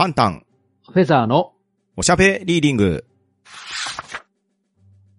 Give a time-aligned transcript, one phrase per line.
[0.00, 0.46] パンタン、
[0.90, 1.52] フェザーの
[1.94, 3.04] おしゃべリーディング。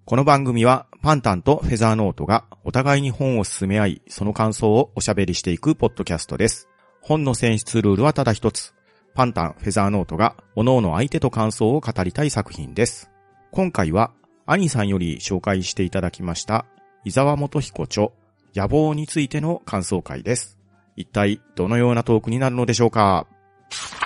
[0.06, 6.68] この番組はパンタンとフェザーノートがお互いに本を進め合い、その感想をおしゃべりしていくポッドキャストです。
[7.00, 8.74] 本の選出ルールはただ一つ。
[9.14, 13.12] パンタン、フェザーノートが各々相手と感想を語りたい作品です。
[13.52, 14.12] 今回は、
[14.48, 16.66] 兄さんより紹介していただきました、
[17.06, 18.08] 伊沢元彦著、
[18.56, 20.58] 野望についての感想会です。
[20.96, 23.28] 一体、どのようなトークになるのでしょうか？
[23.70, 24.01] はい。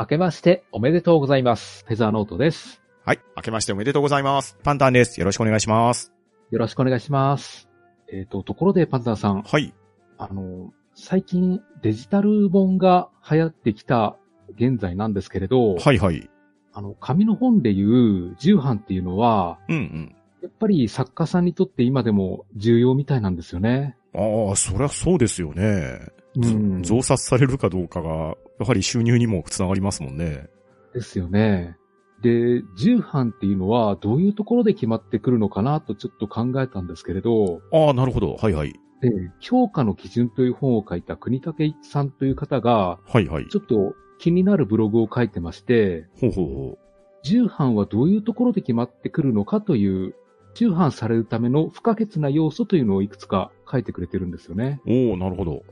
[0.00, 1.84] 明けましておめでとうございます。
[1.88, 2.80] フェザーノートです。
[3.04, 3.20] はい。
[3.36, 4.56] 明けましておめでとうございます。
[4.62, 5.18] パンタンです。
[5.18, 6.12] よろしくお願いします。
[6.52, 7.68] よろしくお願いします。
[8.12, 9.74] えっ、と、ところでパンタンさん、はい。
[10.16, 14.16] あの、最近デジタル本が流行ってきた
[14.54, 16.30] 現在なんですけれど、はいはい。
[16.72, 23.96] あの、紙の本でいう重版っていうのは、うんやっぱり作家さんにとって今でも重要みたいなんですよね。
[24.14, 24.48] うん。
[24.48, 26.00] ああ、そりゃそうですよね。
[26.36, 26.82] うん。
[26.82, 30.48] 増刷されるかどうかが、やはり収入にもつながりますもんね。
[30.94, 31.76] ですよね。
[32.22, 38.34] で、重版っていうのはどういうところで決まってくるのかなとちょっと考えたんですけれど、ああ、なるほど。
[38.34, 38.72] はいはい。
[39.00, 43.46] で、評価の基準という本を書いた国武さんという方が、はいはい。
[43.48, 46.78] ちょっと気になるブログを書いてまして、ほうほうほ
[47.22, 50.14] 重版はどういうところで決まってくるのかという、
[50.58, 54.80] 重版されるための不可欠な要素というのをいくつか書いてくれてるんですよね。
[54.86, 55.10] う。
[55.10, 55.62] おおなるほど。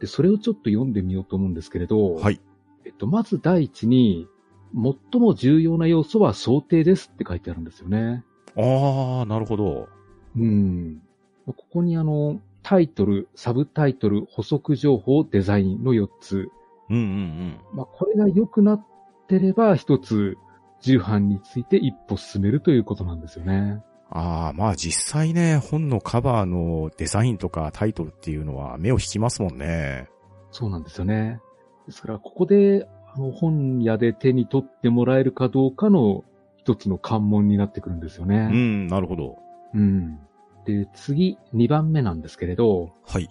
[0.00, 2.40] で、それをちょっと読んでみようと思うんですけれど、はい。
[2.86, 4.28] えっと、まず第一に、
[4.72, 8.24] 最も重要な要素は想定ですって書いてあるんですよね。
[8.56, 9.88] ああ、なるほど。
[10.36, 11.02] うん。
[11.46, 16.48] ここにあの、タイトル、サブタイトル、補足情報、デザインの4つ。
[16.88, 17.58] うんうんうん。
[17.74, 18.86] まあ、これが良くなっ
[19.28, 20.38] てれば、一つ、
[20.80, 23.82] 重版について一歩進めるということなんですよね。
[24.10, 30.08] ああ、まあ実際ね、本のカバーのデザインとかタイトルっていうのは目を引きますもんね。
[30.50, 31.40] そうなんですよね。
[31.86, 36.24] ですから、ここで、あの、本屋で手に取ってもらえるかどうかの
[36.56, 38.48] 一つの関門になってくるんですようね。
[38.48, 39.38] ん、なるほど。
[39.74, 40.18] うん。
[40.64, 43.28] で、次、2番目なんですけれど、はい。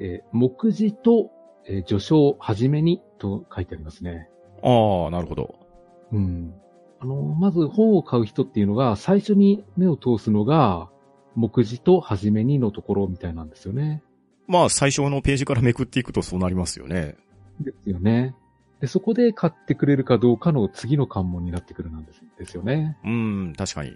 [0.00, 1.30] えー目次と、
[1.66, 4.28] えー序章はじめにと書いてありますね。
[4.62, 5.54] ああ、なるほど。
[6.12, 6.54] うん。
[7.02, 10.88] あの、まず本を買う人っていうのが最初に目を通すのが、
[11.34, 14.02] 目次とはじめにのところみたいなんですよね。
[14.46, 17.16] まあ最初のページからめくっていくとそうなりますよね。
[17.60, 18.36] ですよね。
[18.80, 22.96] で、そこで買ってくれるかどうかの次の関門になってくるなんですですよね。
[23.04, 23.94] うん、確かに。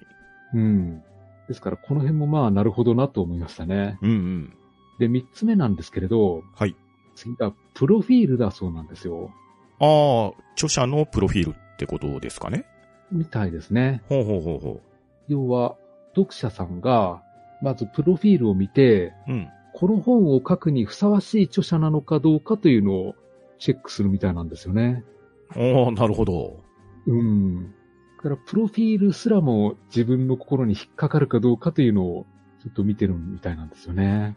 [0.55, 1.03] うん。
[1.47, 3.99] ですから、この辺もまあ、なるほどなと思いましたね。
[4.03, 4.57] うんうん。
[4.99, 6.75] で、三つ目なんですけれど、はい。
[7.15, 9.31] 次が、プロフィールだそうなんですよ。
[9.79, 12.65] ああ、著者のプロフィールってことですかね。
[13.11, 14.03] みたいですね。
[14.09, 14.81] ほうほうほうほ
[15.29, 15.77] 要は、
[16.15, 17.23] 読者さんが、
[17.63, 19.33] まずプロフィールを見て、う。
[19.33, 19.49] うん。
[19.75, 23.15] この本を書くにふさわしい著者なのかどうかというのを
[23.59, 25.05] チェックするみたいなんですよね。
[25.55, 26.57] おー、なるほど。
[27.07, 27.75] うん。
[28.17, 32.27] だから、プロフィールすらも自分の心に引っかかるかどうかというのを
[32.63, 34.37] ちょっと見てるみたいなんですよね。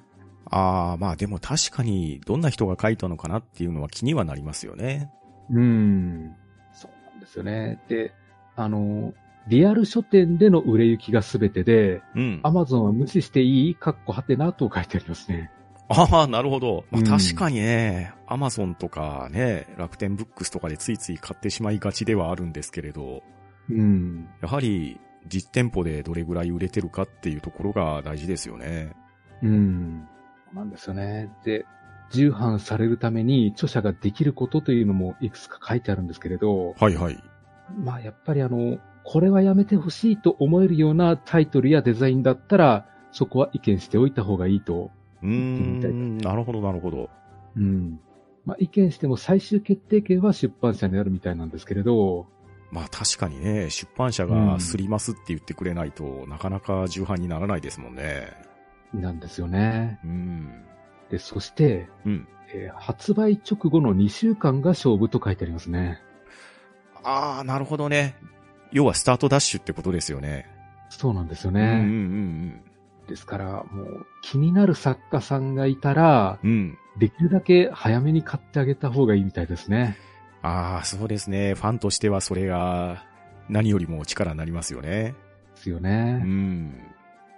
[0.52, 5.12] ああ、まあでも確かにどんな人が書いたのかなっていうのは気にはなりますよね。
[5.52, 6.36] うん。
[6.74, 7.80] そうなんですよね。
[7.88, 8.14] で、
[8.60, 9.14] あの、
[9.48, 12.40] リアル書店での売れ行きが全てで、うん。
[12.44, 15.50] アマゾンは無視していいかっこはてなと書いてありますね。
[15.88, 16.84] ああ、なるほど。
[16.92, 23.24] まあうん確かにね、アマゾンとかね、楽天ブックスとかでついつい買ってしまいがちではあるんですけれど、
[23.70, 24.28] うん。
[24.42, 28.94] やはり実店舗でどれぐらい売れてるかっていうところが大事ですよね。
[29.42, 30.06] うん。
[30.54, 31.30] なんですよね。
[31.46, 31.66] で、
[32.12, 37.24] 重版されるために著者ができることというのもいくつか書いてあるんですけれど、はいはい。
[37.78, 44.92] まあやっぱりあの、これはやめてほしいと思えるようなタイトルやデザインだったら、そこは意見しておいた方がいいと。
[45.24, 47.10] うーん、なるほどなるほど。
[47.58, 48.00] うん。
[48.46, 52.28] まあ意見しても最終決定権は出版社にあるみたいなんですけれど、
[52.72, 58.28] まあ確かにね、出版社がすりますって言ってくれないと、なかなか重版にならないですもんね。
[58.94, 60.00] なんですよね。
[60.04, 60.64] うん。
[61.10, 62.28] で、そして、うん。
[62.54, 66.02] えー発売直後の2週間が勝負と書いてありますね。
[67.04, 68.16] ああ、なるほどね。
[68.72, 70.48] 要はスタートダッシュってことですよね。
[70.90, 72.64] そうなんですようんうんね。
[73.08, 76.58] ですから、もう気になる作家さんがいたら、うんうん。
[76.58, 76.78] うん。
[77.00, 79.98] できるだけ早めに買ってあげた方がいいみたいですね。
[80.42, 81.54] ああ、そうですね。
[81.54, 83.06] ファンとしてはそれが
[83.48, 85.16] 何よりも力になりますよね。
[85.56, 86.14] ですようね。
[86.18, 86.74] ん。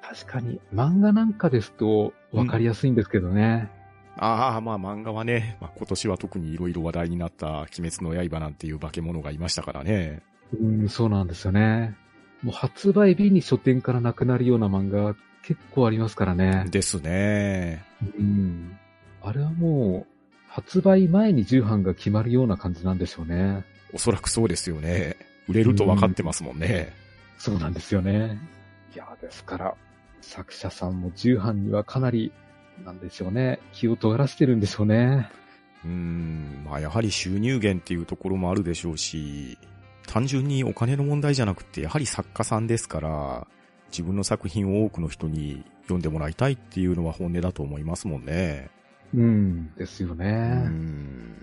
[0.01, 3.69] 確かに、漫画なんかですと分かりやすいんですけどね。
[4.17, 10.21] ああ、まあ漫画はね、まあ、今年は特にいろいろ話題になった鬼滅の刃なんていう化け物がいましたからね。
[10.59, 11.95] うん、そうなんですよね。
[12.43, 16.65] もう発売日に書店からなくなるような漫画結構ありますからね。
[16.69, 17.83] ですね。
[18.17, 18.77] うん。
[19.21, 20.11] あれはもう、
[20.47, 23.63] 発売前に重版が決まるような感じなんでしょうね。
[23.93, 25.15] おそらくそうですよね。
[25.47, 26.93] 売れると分かってますもんね。
[27.37, 28.39] そうなんですよね。
[28.93, 29.75] いや、ですから、
[30.21, 32.31] 作者さんも重版にはかなり、
[32.85, 35.29] なんでしょうね、気を尖らせてるんでしょうね。
[35.83, 39.57] うーん、まあやはり収入源っていうところもあるでしょうし、
[40.07, 43.47] 単純にお金の問題じゃなくて、やはり作家さんですから、
[43.91, 48.69] 自分の作品を多くの人に読んでもらいたいっていうのは本音だと思いますもんね。
[49.13, 50.25] うん、ですようね。
[50.29, 51.35] ん。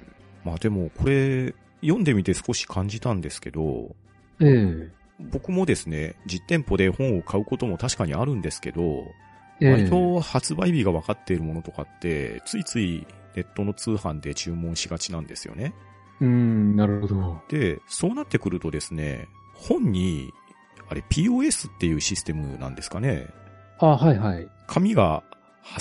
[0.45, 3.95] まあでもこれ、読んでみて少し感じたんですけど、
[4.41, 4.99] ええ
[5.33, 9.28] 僕もですね、実店舗で本を買うことも確かにあるんですけど、ええ
[9.60, 15.75] 割と発売日が分かっているものとかって、ついついネットの通販で注文しがちなんですよね。
[16.20, 17.43] うん、なるほど。
[17.49, 20.32] で、そうなってくるとですね、本に、
[20.88, 23.28] あれ POS っていうシステムなんですかね。
[23.78, 24.49] あ、はいはい。
[24.66, 25.22] 紙が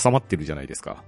[0.02, 1.04] 挟まってるじゃないですか。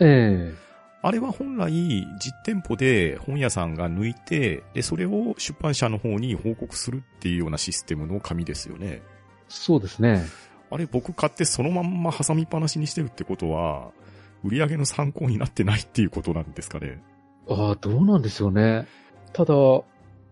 [0.00, 0.64] ええ
[1.06, 9.02] あれは本来、実店舗で本屋さんが抜いて、で、それを出版社の方に報告するっていうようなシステムの紙ですよね。
[9.46, 10.24] そうですね。
[10.74, 13.92] あれ僕買ってそのまんま挟みっぱなしにしてるってことは、
[14.42, 17.00] 売り上げの参考になってないっていうことなんですかね。
[17.48, 18.88] ああ、どうなんでしょうね。
[19.32, 19.54] ただ、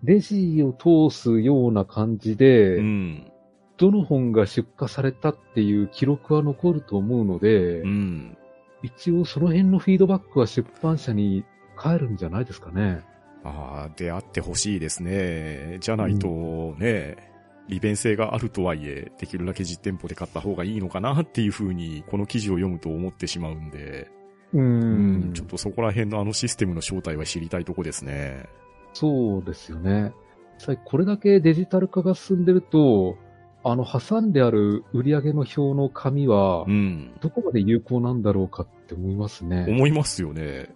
[0.03, 3.33] レジを通すような感じで、うん。
[3.77, 8.37] どの本が出荷されたっていう記録は残ると思うので、うん。
[8.83, 11.45] 一応その辺のフィードバックは出版社に
[11.81, 13.03] 帰るんじゃないですかね。
[13.45, 15.79] ああ、であってほしいですね。
[15.79, 17.32] じゃないと、ね、
[17.69, 24.11] 利便性があるとはいえ、できるだけ実店舗で買った方がいいのかなっていうふうに、この記事を読むと思ってしまうんで、
[24.53, 28.47] ううんちょっとそこら辺のあのシステムの正体は知りたいとこですね。
[28.93, 30.13] そうですよね。
[30.57, 33.17] 実際これだけデジタル化が進んでると、
[33.65, 37.13] あの、挟んである売上の表の紙はう、ん。
[37.21, 39.67] どこまで有効なんだろうかって思いますね。
[39.69, 40.69] 思いますよね。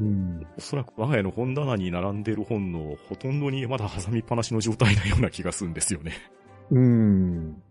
[0.00, 0.46] うん。
[0.56, 6.12] おそらく我が家の本棚に並んでる本のほとんどにまだ挟みっぱなしの状態なような気がするんですよね。
[6.70, 7.62] うん。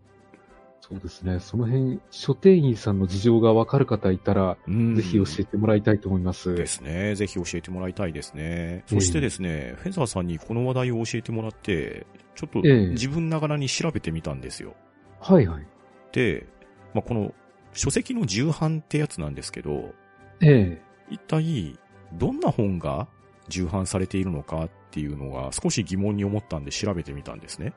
[0.80, 1.38] そうですね。
[1.40, 6.54] その辺、書店員さんの事情がわかる方いたら、うんぜひ教えてもらいたいと思います。
[6.54, 7.14] ですね。
[7.14, 8.84] ぜひ教えてもらいたいですね。
[8.86, 14.74] そしてですね、フェザーさんにこの話題を教えてもらって、ちょっとええ自分ながらに調べてみたんですよ。
[15.20, 15.66] はいはい。
[16.12, 16.46] で、
[16.94, 17.34] まあ、この
[17.72, 19.94] 書籍の重版ってやつなんですけど、
[20.40, 21.78] ええ一体
[22.14, 23.08] どんな本が
[23.48, 27.72] 重版されているのかっていうのが少し疑問に思ったんで調べてみたんですね。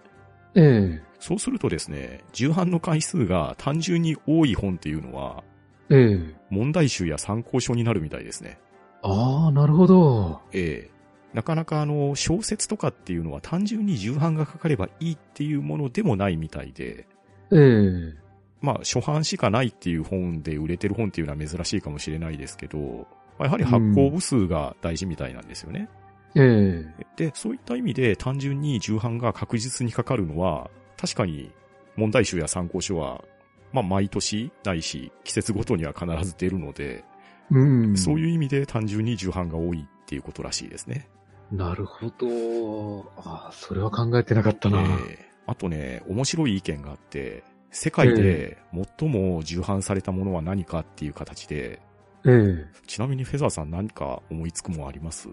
[0.56, 5.44] えそうするとですね、重版の回数が単純に多い本っていうのは、
[5.90, 8.60] えええ問題集や参考書になるみたいですね。
[9.02, 10.42] ああ、なるほど。
[10.54, 10.94] ええ
[11.34, 17.08] なかなかあの、小説とかっていうのは単純に重版がかかればいいっていうものでもないみたいで、
[17.52, 18.14] ええ
[18.62, 23.08] まあ、初版しかないっていう本で売れてる本っていうのは珍しいかもしれないですけど、
[23.38, 25.90] まあやはり発行部数が大事みたいなんですよね。
[26.36, 31.52] ええで、そういった意味で単純に重版が確実にかかるのは、確かに
[31.96, 33.24] 問題集や参考書は、
[33.72, 37.04] まあ毎年ないし、季節ごとには必ず出るので、
[37.52, 37.98] うん。
[37.98, 41.08] そういう意味で単純に重版が多いっていうことらしいですね。
[41.52, 43.12] なるほど。
[43.18, 44.82] ああ、それは考えてなかったな。
[44.82, 44.86] え
[45.30, 48.58] えあとね、面白い意見があって、世界で
[49.00, 51.82] 最も重版されたものは何かっていう形で、
[52.26, 55.28] ええちなみにフェザーさん何か思いつくもんあります？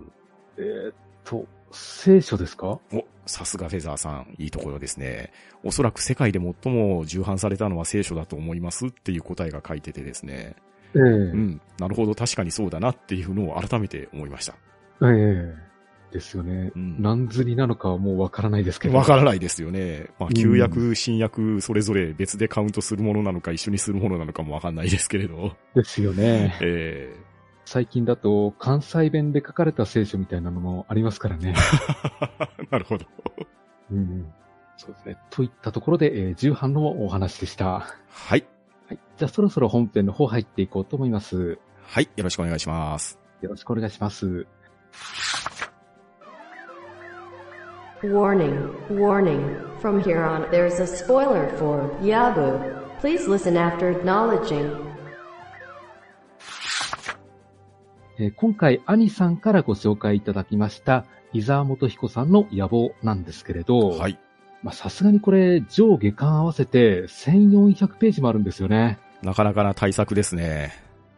[0.56, 0.94] えーっ
[1.24, 2.80] と、聖書ですか？
[2.92, 5.32] お、さすがフェザーさん、いいところですね。
[5.62, 10.56] おそらく世界で最も重版されたのは聖書だと思いますっていう答えが書いててですね。
[10.94, 11.04] ええう
[11.36, 14.54] ん、なるほど、確かにそうだなっていうのを改めて思いました。
[15.02, 15.69] ええ
[16.10, 16.72] ですよね。
[16.74, 18.96] うん何釣りなのかはもうわからないですけど。
[18.96, 20.10] わからないですよね。
[20.18, 25.56] まあ、うん旧約、新約、それぞれ別でカウントするものなのか一緒にするものなのかもわかんないですけれど。
[25.74, 26.58] ですよね。
[26.60, 27.14] え
[27.64, 31.54] 最近だと関西弁で書かれた聖書みたいなのもありますからね。
[31.54, 33.06] ー、 なるほど。
[33.92, 34.32] うん。
[34.76, 35.16] そうですね。
[35.30, 37.66] といったところで、えー、重版のお話でした。
[37.66, 38.40] ははい。
[38.40, 38.98] い。
[39.18, 41.58] じゃあそろそろ本編の方入っていこうと思います。
[41.82, 42.08] はい。
[42.16, 43.18] よろしくお願いします。
[43.42, 44.46] よろしくお願いします。
[48.02, 49.60] Warning, warning.
[49.82, 52.98] From here on, there's a spoiler for Yabu.
[52.98, 54.74] Please listen after acknowledging.
[58.18, 61.04] えー今回、兄さんからご紹介いただきました、
[61.34, 64.18] 伊沢元彦さんの野望なんですけれど、はい。
[64.62, 68.98] まあさすがにこれ、上下巻合わせて1400ページもあるんですよね。
[69.22, 70.72] なかなかな対策ですね。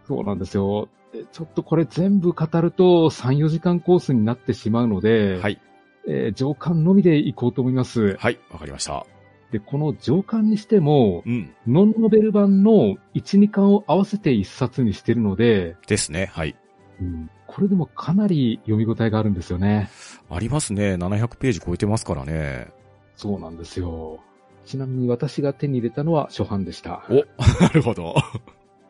[0.08, 0.88] そうなんですよ。
[1.12, 5.60] でちょっとこれ全部語ると3、4時間コースになってしまうので、はい。
[6.08, 8.16] えー上巻のみでいこうと思います。
[8.16, 8.38] はい。
[8.50, 9.06] わかりました。
[9.52, 11.54] で、この上巻にしてもう、ん。
[11.66, 16.30] ノンノベル版の1、2巻を合わせて1冊にしてるので、ですね。
[16.32, 16.56] はい。
[17.00, 19.90] うんこれでもかなり読み応えがあるんですよね。
[20.30, 20.94] ありますね。
[20.94, 22.68] 700ページ超えてますからね。
[23.14, 24.20] そうなんですよ。
[24.64, 27.04] ちなみに私が手に入れたのは初版でした。
[27.10, 27.16] お、
[27.62, 28.14] なるほど。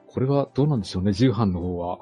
[0.07, 1.99] これはどうなんでしょうね、重版の方は。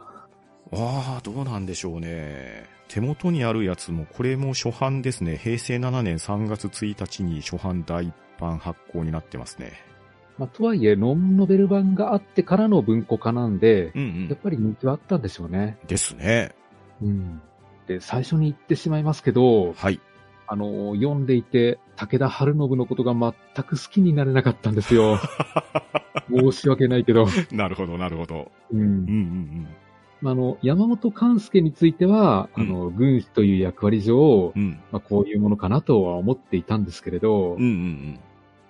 [0.72, 2.64] ああ、どうなんでしょうね。
[2.88, 5.36] 手元にあるやつも、これも初版ですね。
[5.36, 9.72] 平成7年3月1日に初版第一版発行になってますね。
[10.38, 15.78] まあ、とはいえ、ノンノベル版があってからの文庫化なんで、うんやっぱり人気はあったんでしょうね。
[15.82, 15.86] うん。
[15.88, 16.54] ですね。
[17.02, 17.42] うん。
[17.86, 20.00] で、最初に言ってしまいますけど、はい。
[20.46, 25.18] あの、読んでいて、武田春信のことが全く好きになれなかったんですよ。
[26.32, 27.26] 申し訳ないけど。
[27.52, 28.50] なるほど、なるほど。
[28.72, 29.68] うんうんうん
[30.22, 34.62] あの、山本勘介については、あの、軍師という役割上、うん。
[34.62, 34.80] うん。
[34.92, 38.18] まあ、こういうものかなとは思っていたんですけれどうん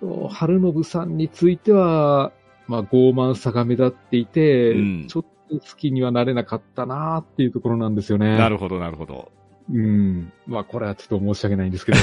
[0.01, 2.31] う、ん春信さんについては、
[2.67, 8.21] まあ、傲慢さが目立っていて、うんちょっと好きにはなれなかったなっていうところなんですようん。
[8.21, 8.37] ね。
[8.37, 9.31] なるほど、なるほど。
[9.69, 10.31] うん。
[10.47, 11.97] まあ、これはちょっと申し訳ないんですけど、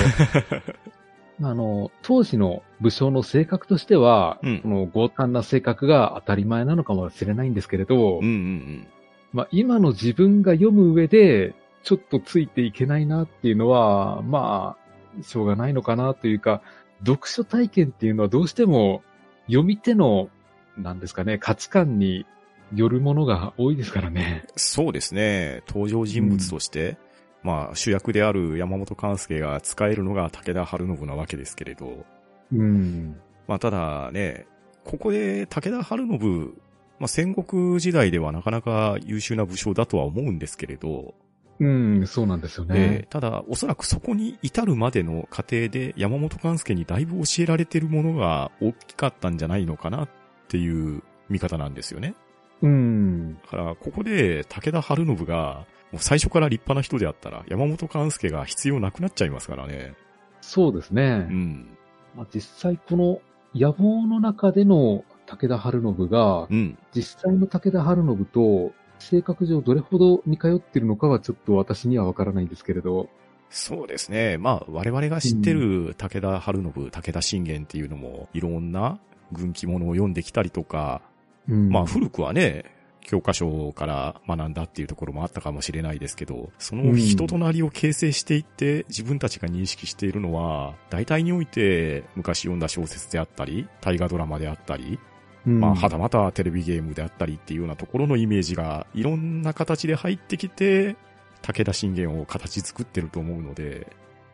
[1.39, 8.87] ま ああの、当時の武将の性格としては、うんこの強胆な性格が当たり前なのかもしれないんですけれど、うんうん
[9.33, 14.77] まあ、今の自分が読む上で、ちょっとついていけないなっていうのは、ま
[15.19, 16.63] あ、しょうがないのかなというか、
[17.01, 19.03] 読書体験っていうのはどうしても
[19.47, 20.29] 読み手の、
[20.77, 22.27] なんですかね、価値観に
[22.75, 24.45] よるものが多いですからね。
[24.57, 25.63] そうですね。
[25.69, 26.99] 登場人物として、
[27.43, 32.05] まあ、主役である山本勘介が使えるのが武田春信なわけですけれど、
[32.53, 33.17] うん。
[33.47, 34.47] まあ、ただね、
[34.85, 36.55] ここで武田春信、
[36.99, 41.15] まあ、戦国時代ではなかなか優秀な武将だとは思うんですけれど、
[41.61, 43.01] うん、そうなんですよえね。
[43.05, 50.09] ーただ、おそらくそこに至るまでの過程で山本勘介にだいぶ教えられてるものが大きかったんじゃないのかなっ
[50.49, 52.15] ていう見方なんですよね。
[52.63, 53.35] うん。
[53.43, 59.95] だから、ここで武田春信が、もう最初から立派な人であったら、山本勘介が必要なくなっちゃいますからね。
[60.41, 61.27] そうですね。
[61.29, 61.69] うん。
[62.17, 63.21] まあ、実際この
[63.55, 66.79] 野望の中での武田春信が、うん。
[66.95, 73.09] 実際の武田春信と性格上どれほど似通ってるのかはちょっと私にはわからないんですけれど。
[73.51, 74.39] そうですね。
[74.39, 78.99] まあ、我々が知ってる武田春信、武田信玄っていうのも、いろんな
[79.33, 81.03] 軍記物を読んできたりとか、
[81.49, 82.65] うんまあ、古くはね、
[83.01, 94.99] 教科書から学んだっていうところもあったかもしれないですけど、その人となりを形成していって自分たちが認識しているのは、大体において昔読んだ小説であったり、大河ドラマであったり、
[95.49, 100.97] うんまあ、はたまたテレビゲームであったりっていうようなところのイメージがいろんな形で入ってきて、
[101.43, 103.91] 武田信玄を形作ってると思うので、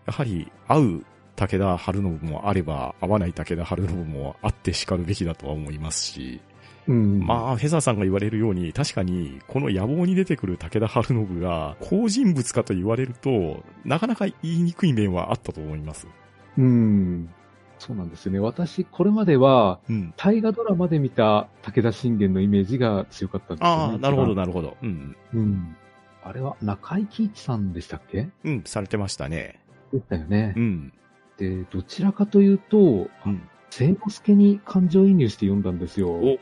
[0.06, 1.04] やはり合う
[1.36, 6.40] 武田春信もあれば、合わない武田春信もあって叱るべきだとは思いますし、
[6.86, 7.20] うん。
[7.20, 16.06] まあ、フェザーさんが言われるように、確かに、この野望に出てくる武田春信が、好人物かと言われると、なかなか言いにくい面はあったと思います。
[16.58, 17.30] うん。
[17.86, 18.38] そうなんですよね。
[18.38, 20.14] 私、これまでは、うん。
[20.16, 23.82] 大河ドラマで見た武田信玄のイメージが強かったんですよね。
[23.82, 24.78] ああ、なるほど、なるほど。
[24.82, 25.16] うん。
[25.34, 25.76] うん。
[26.22, 28.30] あれは中井貴一さんでしたっけ？
[28.44, 29.60] うん、されてましたね。
[29.92, 30.60] でしたよねう。
[30.60, 30.92] ん。
[31.36, 33.42] で、どちらかというと、うん。
[33.68, 36.08] 聖之助に感情移入して読んだんですよ。
[36.08, 36.38] お、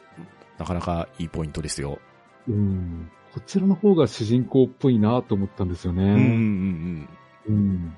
[0.58, 1.99] なかなかいいポイントですよ。
[2.46, 3.11] うん。
[3.34, 6.04] こちらの方が主人公っぽいなと思ったんですよね。
[6.04, 7.08] うん、うん、
[7.49, 7.94] うん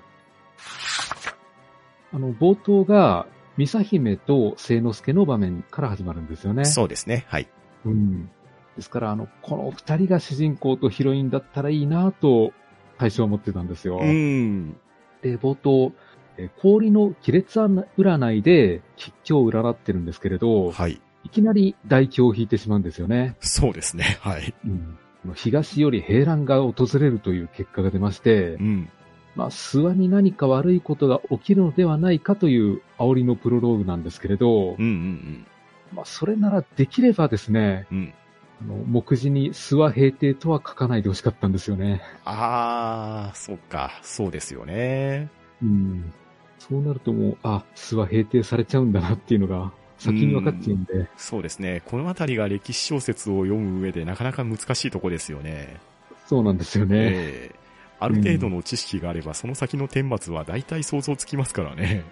[2.12, 6.60] あの、冒頭が、ミサ姫と聖之助の場面から始まるんですよね。
[6.60, 6.66] うん。
[6.66, 7.24] そうですね。
[7.28, 7.48] はい。
[7.84, 8.30] うん。
[8.76, 12.52] ですから、あの、この二人が主人公とヒロインだったらいいなと、
[12.98, 13.98] 最初は思ってたんですよ。
[14.00, 14.76] うん。
[15.22, 15.92] で、冒頭、
[16.36, 21.00] えー氷の亀裂占いで吉凶を占ってるんですけれど、はい。
[21.22, 23.36] いきなり大凶を引いてしまうんですよね。
[23.38, 24.18] そうですね。
[24.20, 24.52] はい。
[24.64, 24.98] うん。
[25.34, 28.90] 東より平乱が訪れるという結果が出ましてう、ん。
[29.36, 35.46] まあ、諏訪に何か悪いことが起きるのではないかという煽りのプロローグなんですけれどうん、、うん、
[35.92, 37.98] まあ、それならできればですね、うん。
[37.98, 38.14] うん。
[38.62, 42.02] あの、目次に諏訪平定とは書かないでほしかったんですよね。
[42.24, 43.98] あー、そっか。
[44.02, 45.28] そうですよね。
[45.62, 46.12] うん。
[46.58, 51.82] そうなるともう、あ、諏訪平定されちゃうんだなっていうのが先に分かっちゃうんで、そうですね。
[51.84, 55.80] このあたりが歴史小説を読む上でなかなか難しいとこですよね。
[56.26, 56.96] そうなんですよね。
[56.96, 57.63] ええ
[58.04, 62.04] ある程度の知識があれば、その先の顛末は大体想像つきますからね。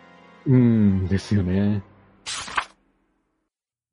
[0.46, 1.82] うん、ですよね。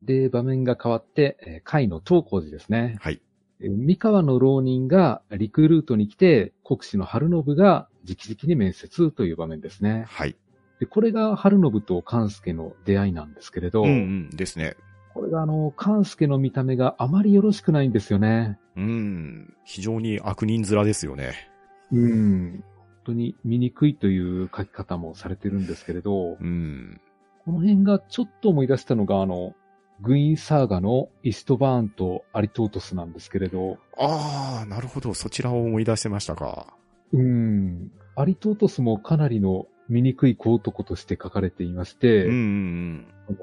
[0.01, 2.97] で、場面が変わって、えー海の東光寺ですね。
[2.99, 3.21] はい。
[3.61, 10.05] えー三河の浪人が陸ルートに来て、国士の春信が直々に面接という場面ですね。
[10.07, 10.35] はい。
[10.79, 14.75] で、これが春信と勘助の出会いなんですけれど、うんうんですね。
[15.13, 18.57] これがあの、勘助の見た目があまりよろしくないんですよね。
[18.77, 19.53] うん。
[19.65, 21.48] 非常に悪人面ですよね。
[21.91, 22.63] うん。
[22.77, 27.01] 本当に醜いという書き方もされてるんですけれど、うん。
[27.45, 29.55] この辺がちょっと思い出したのが、あの、
[30.01, 35.13] グイーンサーガのイストバーンとアリトートスなんですけれど、ああ、なるほど。
[35.13, 36.73] そちらを思い出してましたか。
[37.11, 37.91] うん。
[38.15, 43.07] アリトートスもかなりの醜い小男として書かれていまして、うんうんうん。
[43.29, 43.37] あの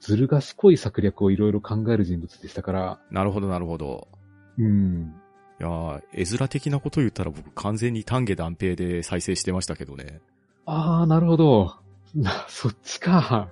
[0.00, 4.08] ずる賢い策略をいろいろ考える人物でしたから、なるほど、なるほど。
[4.58, 5.14] うん。
[5.64, 10.20] いやー絵面的なこと言ったら僕完全に丹下断平で再生してましたけどね。
[10.66, 11.76] ああ、なるほど。
[12.14, 13.48] な、そっちか。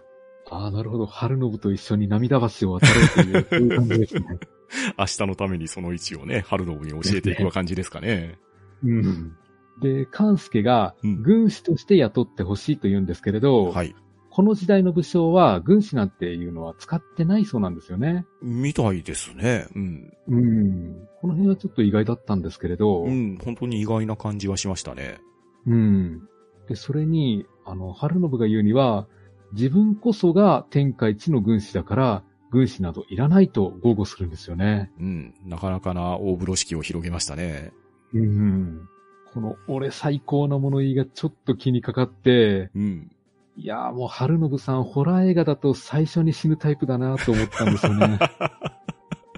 [0.50, 1.07] ああ、なるほど。
[1.07, 4.23] 春信と一緒に涙橋を渡ろうという、そういう感じですね。
[4.99, 8.38] 明日のためにその位置をね、春信に教えていく感じですかね。
[8.85, 9.37] うん。
[9.81, 13.95] で、勘介がうん軍師として雇ってほしいと言うんですけれど、はい。
[14.35, 18.25] この時代の武将は軍師なんていうのは使ってないそうなんですよね。
[18.41, 19.67] みたいですね。
[19.77, 20.12] うん。
[20.27, 21.09] うん。
[21.21, 25.21] この辺はちょっと意外だったんですけれど、うん、本当に意外な感じはしましたね。
[25.67, 26.23] うん。
[26.67, 29.07] で、それに、あの、春信が言うには、
[29.53, 34.91] 自分こそが天下一の軍師だから、軍師などいらないと豪語するんですよね。
[34.99, 35.35] うん。
[35.45, 37.71] なかなかな大風呂敷を広げましたね。
[38.15, 38.89] うん。
[39.35, 43.11] この、俺最高の物言いがちょっと気にかかって、うん。
[43.56, 48.18] いやーもう春信さん、ホラー映画だと最初に死ぬタイプだなと思ったんですよね。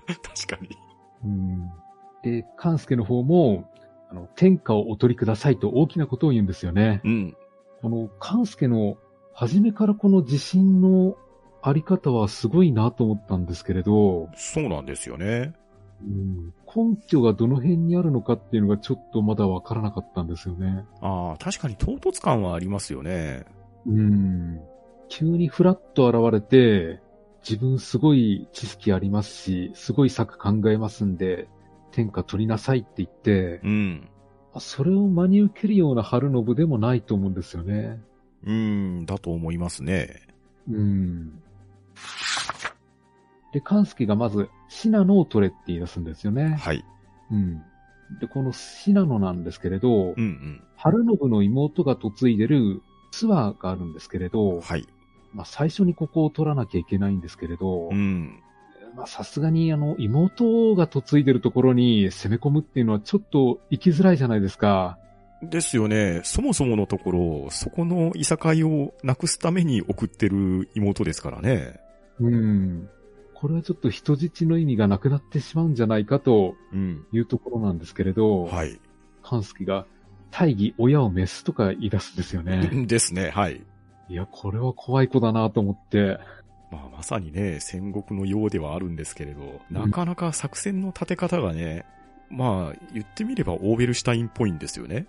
[0.23, 0.77] 確かに。
[1.25, 1.71] うん。
[2.23, 3.71] で、勘介の方も、
[4.11, 7.01] あの、天下をお取りくださいと大きなことを言うんですよね。
[7.05, 7.37] うん。
[7.83, 8.97] この、勘介の、
[9.33, 11.17] 初めからこの自信の
[11.61, 15.55] あり方はすごいなと思ったんですけれど、そうなんですよね。
[16.03, 20.85] うん、根拠がどの辺にあるのかっていうのがちょっとまだわからなかったんですよね。
[21.01, 23.45] ああ、確かに唐突感はありますよね。
[23.87, 24.61] うん。
[25.09, 27.01] 急にフラッと現れて、
[27.49, 31.49] 自分すごい知識ありますし、すごい策考えますんで、
[31.93, 34.09] 天下取りなさいって言って、うん。
[34.55, 38.01] あそれを真に受けるような春信でもないと思うんですよね。
[38.45, 40.23] うん、だと思いますね。
[40.71, 41.43] うん。
[43.53, 46.57] で、勘介がまず、信濃を取れって言い出すんですよね。
[46.59, 46.85] はい。
[47.31, 47.63] うん。
[48.21, 50.63] で、この信濃なんですけれど、うんうん。
[50.77, 52.83] 春信の妹が嫁いでる
[53.15, 54.87] 諏訪があるんですけれど、はい。
[55.33, 58.41] まあ最初にここを取らなきゃいけないんですけれど、うん。
[58.97, 64.99] まあさすがにあの妹が嫁いでるところに攻め込むっていうのはちょっと行きづらいじゃないですか。
[65.43, 66.21] ですよね。
[66.25, 71.81] そもそものところ、そこのいさかいをなくすために送ってる妹ですからね。
[72.21, 72.89] うん。
[73.35, 77.05] これはちょっと人質の意味がなくなってしまうんじゃないかとうん。
[77.13, 78.81] いうところなんですけれど、はい。
[79.23, 79.87] 勘介が
[80.37, 82.69] 大義親を召すとか言い出すんですよね。
[82.87, 83.31] ですね。
[83.31, 83.63] はい。
[84.09, 86.19] いや、これは怖い子だなと思って。
[86.73, 91.85] まあ、まさにね、戦国のようではあるんですけれど、なかなか作戦の立て方がね、
[92.31, 95.07] まあ、言ってみればオーベルシュタインっぽいんですよね。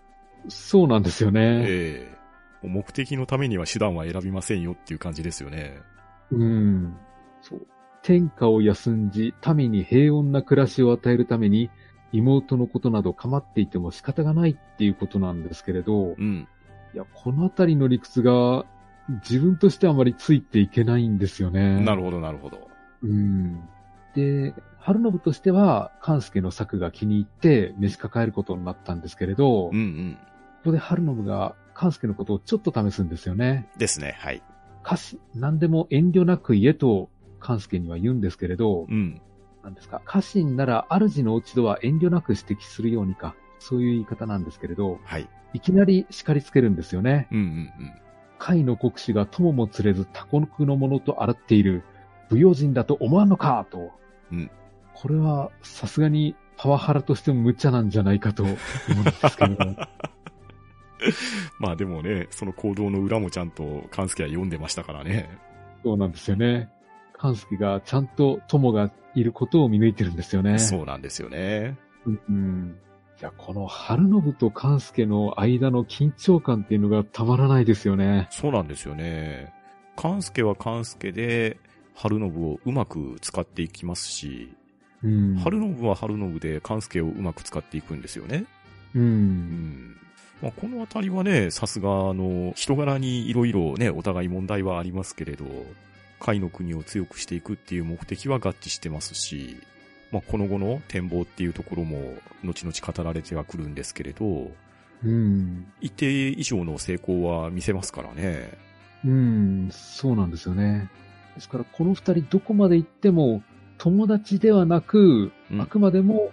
[0.48, 1.64] そうなんですよね。
[1.68, 2.16] ええ
[2.68, 5.80] 目的のためには手段は選びませんよっていう感じですよね。
[6.32, 6.96] うん。
[7.42, 7.68] そう。
[8.02, 11.70] 天下を休んじ、民に平穏な暮らしを与えるために、
[12.18, 16.48] 妹のことなど構っていても仕方がないっていうことなんですけれど、うん。
[16.94, 18.66] いや、このあたりの理屈が、
[19.30, 21.80] 自分としてはあまりついていけないんですよね。
[21.82, 22.70] なるほど、なるほど。
[23.04, 23.62] うん。
[24.16, 30.18] で、春信としては、勘介の策が気に入って召し抱えることになったんですけれど、うんうん。
[30.60, 33.68] ここで春信が勘介のことをちょっと試すんですよね。
[33.78, 34.42] ですね、はい。
[34.86, 39.22] 歌詞、何でも遠慮なく言えと、勘介には言うんですけれど、うん。
[39.66, 45.28] なんですか、家臣なら主の落ち度は遠慮なく指摘するようにか、そういう言い方なんですけれど、はい。
[45.54, 47.28] いきなり叱りつけるんですよね。
[47.32, 47.74] うんうん
[48.54, 48.66] うん。
[48.66, 51.84] の国士が友も連れず他国のものと洗っている、
[52.30, 53.92] 武用人だと思わんのかと。
[54.32, 54.52] うん
[54.94, 58.56] これは、さすがにパワハラとしても無茶なんじゃないかと思う
[59.02, 59.58] んですけど。
[61.60, 65.30] まあでもね、その行動の裏もちゃんと、勘介は読んでましたからね。
[65.84, 66.70] そうなんですよね。
[67.12, 70.60] 勘介がちゃんと友がいることを見抜いてるんですよね。
[70.60, 71.78] そうなんですよね。
[72.06, 72.78] うんうん。
[73.20, 78.28] いや、この春信と勘介の間の緊張感っていうのがたまらないですよね。
[78.30, 79.54] そうなんですよね。
[79.96, 81.58] 勘介は勘介で、
[81.96, 84.54] 春信をうまく使っていきますし、
[85.02, 85.36] うん。
[85.36, 88.46] 春信は春信で勘介をうまく使っていくんですよね。
[88.94, 89.00] う。
[89.00, 89.98] うんん。
[90.42, 95.46] まあ、このあたりはね、さすがあの、人柄にいろいろね、お互い問題はありますけれど、
[96.20, 99.58] 甲斐の国を強くしていくっていう目的は合致してますし、
[100.12, 104.52] まあ、この後の展望っていうところも、後々語られてはくるんですけれど、
[105.04, 105.68] うん。
[105.82, 108.58] 一定以上の成功は見せますからね。
[109.04, 109.70] うん。
[109.72, 110.90] そうなんですよね。
[111.36, 113.44] ですから、この二人どこまで行っても、
[113.78, 116.32] 友達ではなく、うんあくまでも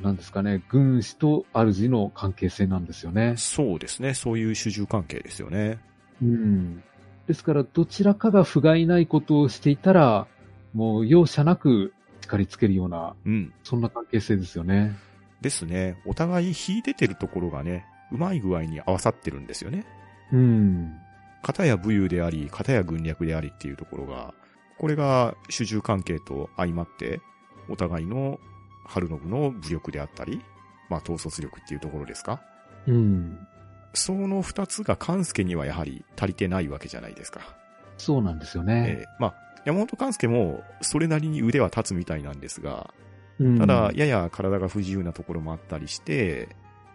[0.00, 3.34] なんですかね、軍師と主の関係性なんですよね。
[3.36, 4.14] そうですね。
[4.14, 5.78] そういう主従関係ですよね。
[6.22, 6.82] うん。
[7.26, 10.26] ですから、どちらかが不甲斐ないことをしていたら、
[10.74, 13.52] もう容赦なく叱りつけるような、うん。
[13.62, 14.96] そんな関係性ですよね。
[15.40, 16.00] ですね。
[16.06, 19.86] お互い秀でてるところがね、うまい具合に合わさってるんですよね。
[20.32, 20.92] うん。
[21.42, 24.34] 片や武勇であり、片や軍略でありっていうところが、
[24.78, 27.20] これが主従関係と相まって、
[27.68, 28.40] お互いの
[28.84, 30.42] 春信の武力であったり、
[30.88, 32.42] まあ統率力っていうところですか？
[32.86, 33.38] うん。
[33.94, 37.40] その二つが関助にはやはり足りてないわけじゃないですか。
[37.96, 38.98] そうなんですよね。
[39.00, 42.92] ええまあ、山本関助もそれなりに腕は立つみたいなんですが、
[43.38, 46.48] うんただ、やや体が不自由なところもあったりして、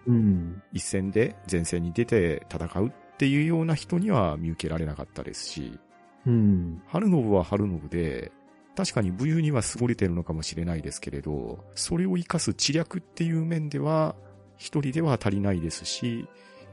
[0.06, 0.62] うん。
[0.72, 5.80] 一戦で前線に出て戦うっていうような人には見受けられなかったですし、
[6.26, 6.82] うん。
[6.88, 8.32] 春信は春信で、
[8.76, 14.16] 確かに武勇には優れてるのかもしれないですけれど、それを活かす知略っていう面では、
[14.56, 16.28] 一人では足りないですし、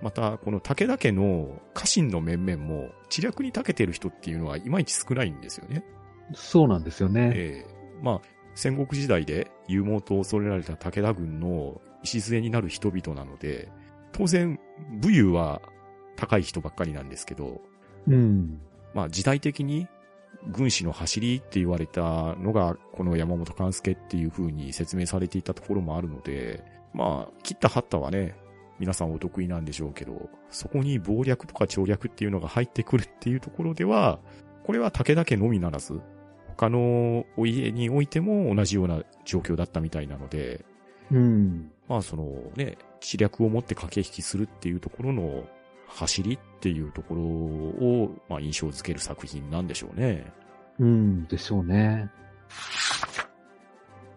[0.04, 5.82] また、この武田家の家臣の面々も、知略に長けてる人っていうのはいまいち少ないんですよね。
[6.34, 7.32] そうなんですよね。
[7.34, 8.20] ええまあ、
[8.54, 13.72] 戦国時代で勇猛と恐れられた武田軍の礎になる人々なので、
[14.12, 14.60] 当然、
[15.00, 15.62] 武勇は
[16.16, 17.62] 高い人ばっかりなんですけど、
[18.06, 18.60] うん。
[18.92, 19.88] まあ時代的に
[20.52, 26.62] 軍師の走りって言われたのが、この山本勘介っていう風に説明されていたところもあるので、
[26.92, 28.36] まあ、切った張ったはね、
[28.78, 34.18] 皆さんお得意なんでしょうけど、そこに謀略とか調略っていうのが入ってくるっていうところでは、
[34.64, 36.00] これは武田家のみならず、
[36.56, 40.64] 他のお家においても同じような状況だったみたいなので、
[41.10, 41.70] うん。
[41.88, 45.44] まあそのね、知略を持って駆け引きするっていうところの
[45.86, 50.32] 走りっていうところを、まあ印象づける作品なんでしょうね。
[50.78, 51.26] うん。
[51.26, 52.10] でしょうね。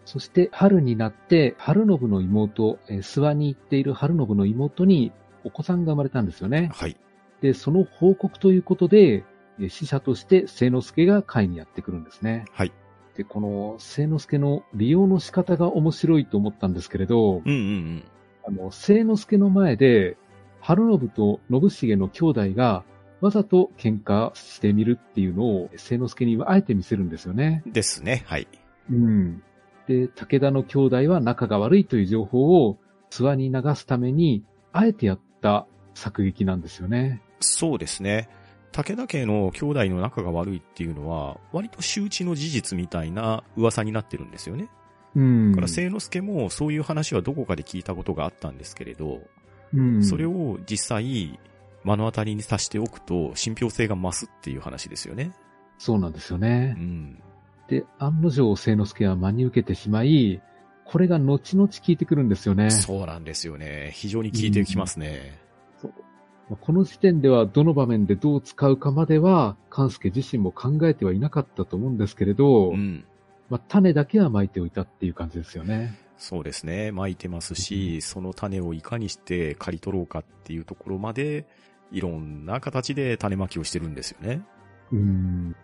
[0.08, 5.12] そして、春になって、春信の妹、えー諏訪に行っている春信の妹に
[5.44, 6.70] お子さんが生まれたんですよね。
[6.74, 6.96] はい。
[7.42, 9.26] で、その報告ということで、
[9.60, 12.46] えー使者として聖之助が会にやってくるんですね。
[12.54, 12.72] はい。
[13.18, 18.04] で、この聖之助の利用の仕方が面白いと思ったんですけれど、うんうんうん。
[18.48, 20.16] あの、聖之助の前で、
[20.62, 22.86] 春信と信繁の兄弟が
[23.20, 27.62] わざと喧嘩してみるっていうのを聖之助にはあえて見せるんですよね。
[27.66, 28.24] ですね。
[28.26, 28.48] はい。
[28.90, 29.44] うん。
[29.88, 32.78] で、武田の兄弟は仲が悪いという情報を
[33.10, 37.22] 諏訪に流すために、あえてやった作劇なんですよね。
[37.40, 38.30] そうですね。
[38.72, 44.70] 武田家の兄弟の仲が悪いっていうのは、割と周知の事実みたいな噂になってるんですよね。
[45.16, 45.52] うん。
[45.52, 49.22] だから、聖之助もそういう話はどこかで聞いたことがあったんですけれど、
[49.74, 51.40] うん、それを実際、
[51.84, 55.32] 目の当たりにさしておくと、信憑性が増すっていう話ですよね。
[55.78, 56.74] そうなんですようね。
[56.74, 57.22] ん。
[57.68, 60.42] で、案の定聖之助は真に受けてしまい、
[60.86, 62.72] これが後々効いてくるんですよね。
[62.72, 63.92] そうなんですよね。
[63.94, 65.40] 非常に効いてきますね。
[66.50, 73.04] まあこの時点ではどの場面でどう使うかまでは、勘介自身も考えてはいなかったと思うんですけれど、うん。
[73.50, 75.98] まあ、種だけは巻いておいたっていう感じですよね。
[76.18, 76.92] そうですね。
[76.92, 81.46] 巻いてますし、その種をいかにして刈り取ろうかっていうところまで、
[81.92, 84.42] いろんな形で種まきをしてるんですよね。
[84.92, 85.56] うん。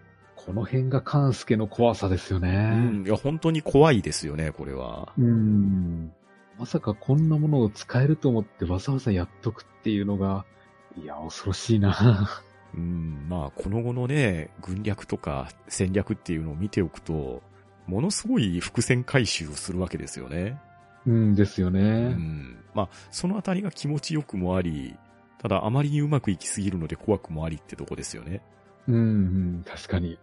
[0.46, 2.76] この辺が勘介の怖さですようね。
[2.76, 3.06] ん。
[3.06, 5.14] いや、本当に怖いですよね、これは。
[5.18, 6.12] うん。
[6.60, 10.46] まさかこんなものを使えると思ってわざわざやっとくっていうのが、
[11.02, 12.44] いや、恐ろしいな。
[12.76, 13.26] うん。
[13.30, 17.42] まあ、この後のね、軍略とか戦略っていうのを見ておくと、
[17.88, 20.60] ものすごい伏線回収をするわけですよね。
[21.06, 22.10] うんですようね。
[22.10, 22.58] ん。
[22.74, 24.96] まあ、そのあたりが気持ちよくもあり、
[25.40, 28.42] ただあまりにうまくいきすぎるので怖くもありってとこですよね。
[28.88, 30.18] うん、うん、確かに。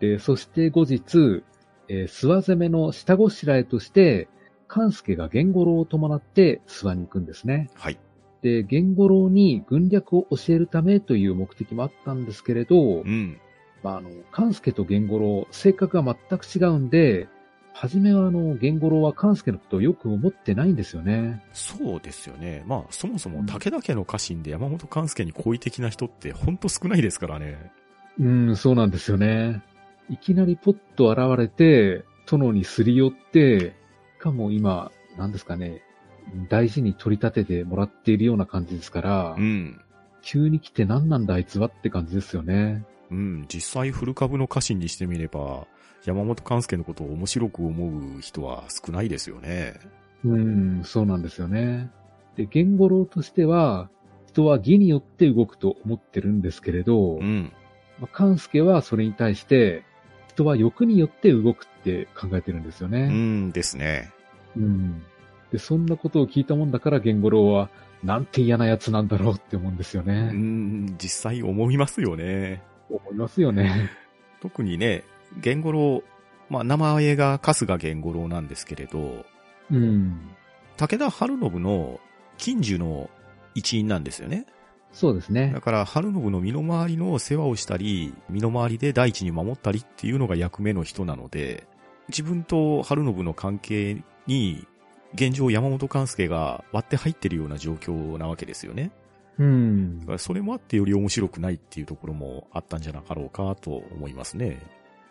[0.00, 1.42] で、そして後日、
[1.88, 4.28] えー諏訪攻めの下ごしらえとして、
[4.68, 7.68] 勘介が源五郎を伴って諏訪に行くんですね。
[7.74, 7.98] はい。
[8.42, 13.38] で、源五郎に軍略を教えるためという目的もあったんですけれど、うん。
[13.82, 17.28] まあ、あの、勘介と源五郎、性格が全く違うんで、
[17.72, 21.42] はじめはあの、源五郎は勘介のことをよく思ってないんですよね。
[21.52, 22.62] そうですよね。
[22.66, 27.72] まあ、そもそも武田家の家臣で山本勘介に好意的な人ってほんと少ないですからね。
[28.18, 29.62] うん、そうなんですよね。
[30.08, 33.74] いきなりポッと現れて、殿にすり寄って、
[34.18, 35.82] しかも今、なんですかね、
[36.48, 39.80] 大事に取り立ててもらっているような感じですから、うん。
[40.22, 42.84] 急に来て何なんだあいつはって感じですよね。
[43.10, 43.46] うん。
[43.48, 45.66] 実際フル株の家臣にしてみれば、
[46.04, 49.74] 山本勘介のことを面白く思う人は少ないですよね。
[50.24, 51.90] うん、そうなんですよね。
[52.36, 53.90] で、源五郎としては、
[54.26, 57.52] 人は義によって動くと思ってるんですけれど、うん。
[58.00, 59.84] まあ、勘介はそれに対して、
[60.28, 63.08] 人人は欲によって動くって考えてるんですようね。
[63.08, 64.10] んですね。
[64.56, 65.02] うん。
[65.52, 67.68] で、そんなことを聞いたもんだから、ゲンゴロウは、
[68.02, 70.30] なんて嫌な奴なんだろうって思うんですようね。
[70.32, 72.62] ん、実際思いますよね。
[72.88, 73.90] 思いますよね。
[74.40, 75.04] 特にね、
[75.38, 79.26] ゲンゴロウ、まあ名前が春日ゲンゴロウなんですけれど、
[79.70, 80.30] うん。
[80.78, 82.00] 武田春信の
[82.38, 83.10] 近所の
[83.54, 84.46] 一員なんですよね。
[84.92, 85.60] そうですねだ。
[85.60, 91.66] から、春信の身の回りの世話をしたり、身の回りで大地に守ったりっていうのが役目の人なので、
[92.08, 94.66] 自分と春信の関係に、
[95.14, 98.90] 現状山本勘介が割って入ってるような状況なわけですよね。
[99.38, 100.12] うんだか。
[100.12, 104.60] らそれもあってより面白くないっていうところもあったんじゃなかろうかと思いますね。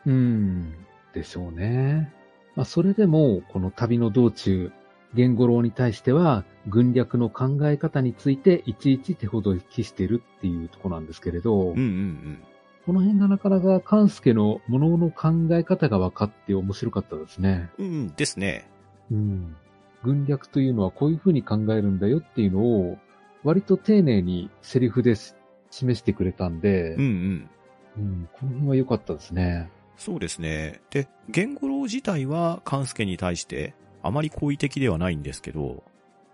[0.05, 0.73] うん。
[1.13, 2.13] でしょうね。
[2.55, 4.71] まあ、それでも、この旅の道中、
[5.13, 12.43] ゲンゴロウに対しては、軍略の考え方についていちいち手ほどきしてるっていうところなんですけれど、うんうんうん。
[12.85, 17.69] この辺がなかなか勘介のものの考え方が分かって面白かったですね。
[17.77, 18.69] うんですね。
[19.11, 19.55] うん。
[20.03, 22.97] 軍略というのはこういうふうに考えるんだよっていうのを、
[23.43, 25.33] 割と丁寧にセリフでし
[25.71, 27.49] 示してくれたんでうんう、ん。
[27.97, 29.69] うん、この辺は良かったですね。
[29.97, 30.81] そうですね。
[30.89, 35.83] で、ゲンゴロウ自体は勘介に対してあまり好意的ではないんですけど、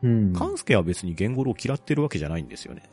[0.03, 0.33] うん。
[0.33, 2.83] 勘介は別にゲンゴロウを嫌ってるわけじゃないんですよね。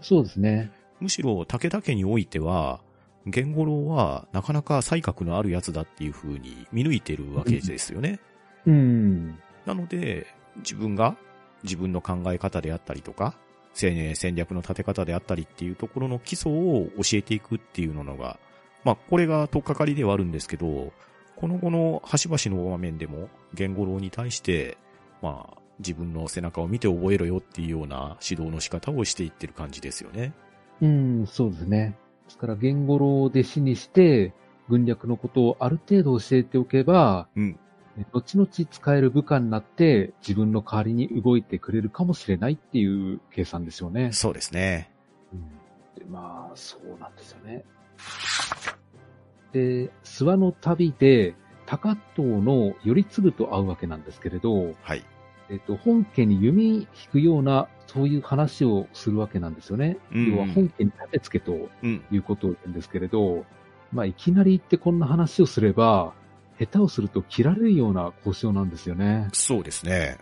[0.00, 0.70] そうですね。
[1.00, 2.80] むしろ武田家においては、
[3.26, 8.20] ゲンゴロウはなかなか才覚のあるやつだっていう風に見抜いてるわけですよね。
[8.66, 9.38] うん。
[9.64, 10.26] なので、
[10.58, 11.16] 自分が
[11.64, 13.36] 自分の考え方であったりとか、
[13.74, 18.38] 戦略の立て方であったりっていうところの基礎を教えていくっていうのが、
[18.84, 20.92] まあ、これが取っかかりではあるんですけど、
[21.36, 24.78] この後の端々の場面でも、ゲンゴロウに対して、
[25.22, 30.32] まあ、自分の背中を見て覚えろよっていうような指導の仕方をしていってる感じですよね。
[30.80, 31.96] うん、そうですね。
[32.24, 34.32] ですから、ゲンゴロウを弟子にして、
[34.68, 37.58] 軍略のことをある程度教えておけば、うん。
[38.12, 44.12] 後々使える部下になって、自分の代わりに動いてくれるかもしれないっていう計算ですよね。
[44.12, 44.90] そうですね。
[45.32, 45.40] うん
[45.98, 47.64] でまあ、そうなんですよね。
[49.52, 51.34] で、諏訪の旅で、
[51.66, 55.04] 高藤の頼次と会うわけなんですけれど、はい。
[55.48, 59.98] えっと、本家に弓引くような、そういう話をするわけなんですよね。
[60.12, 62.04] うん要は本家に立てつけとうん。
[62.10, 63.44] いうことを言うんですけれど、
[63.92, 66.12] まあ、いきなり言ってこんな話をすれば、
[66.58, 69.28] 下手をすると切られるような交渉なんですよね。
[69.32, 70.16] そうですね。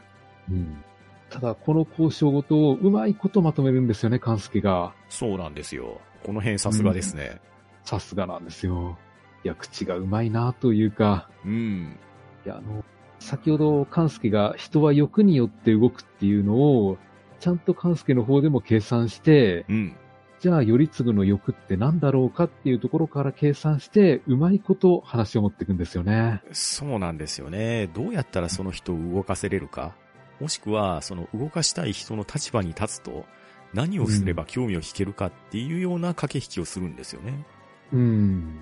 [0.51, 0.85] うん。
[1.31, 4.95] ただ、この交渉ごとをうまいことまとめるんですよね、勘介が。
[5.09, 6.01] そうなんですよ。
[6.23, 7.41] この辺さすがですね。
[7.85, 8.99] さすがなんですよ。
[9.45, 11.99] いや、口がうまいなというか、うん。
[12.45, 12.83] いや、あの、
[13.19, 16.99] 先ほど勘介が人は欲によって動くっていうのを、
[17.41, 19.97] ちゃんと勘介の方でも計算して、うん。
[20.41, 26.43] じゃあ、頼次の欲って何だろうかっていうところから計算して、うまいこと話を持っていくんですよね。
[26.53, 27.89] そうなんですよね。
[27.95, 29.95] どうやったらその人を動かせれるか。
[30.41, 33.25] もしくは、その動かしたい人の立場に立つと、
[33.73, 37.45] 何をすれば興味を引けるかっていうような駆け引きをするんですよね。
[37.93, 38.61] うん。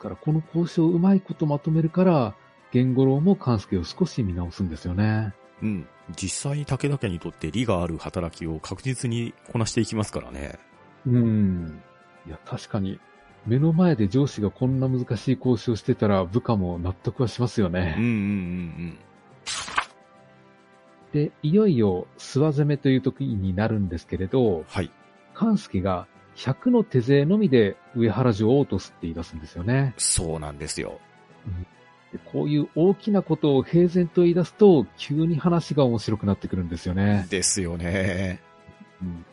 [0.00, 2.34] から、この交渉をうまいことまとめるから、
[2.72, 5.34] 源五郎も勘介を少し見直すんですよね。
[5.62, 5.86] うん。
[6.16, 10.58] 実際、武田家にとって利がある働きを確実にこなしていきますからね。
[11.06, 11.82] うん。
[12.26, 12.98] いや、確かに、
[13.46, 17.94] 目の前で上司がこんな難しい交渉してたら部下も納得はしますようんうんね。
[17.98, 18.98] うん
[21.12, 24.90] で、いよいよ諏訪攻めという時になるんですけれど、はい。
[25.34, 26.06] 勘介が
[26.40, 29.94] 100の手勢のみで上原城を落とすって言い出すんですよね。
[29.98, 30.98] そうなんですよ。
[32.12, 37.26] でこういう大きなことを平然と言い出すと、急に話が面白くなってくるんですよね。
[37.28, 38.40] ですよね。
[39.02, 39.24] うん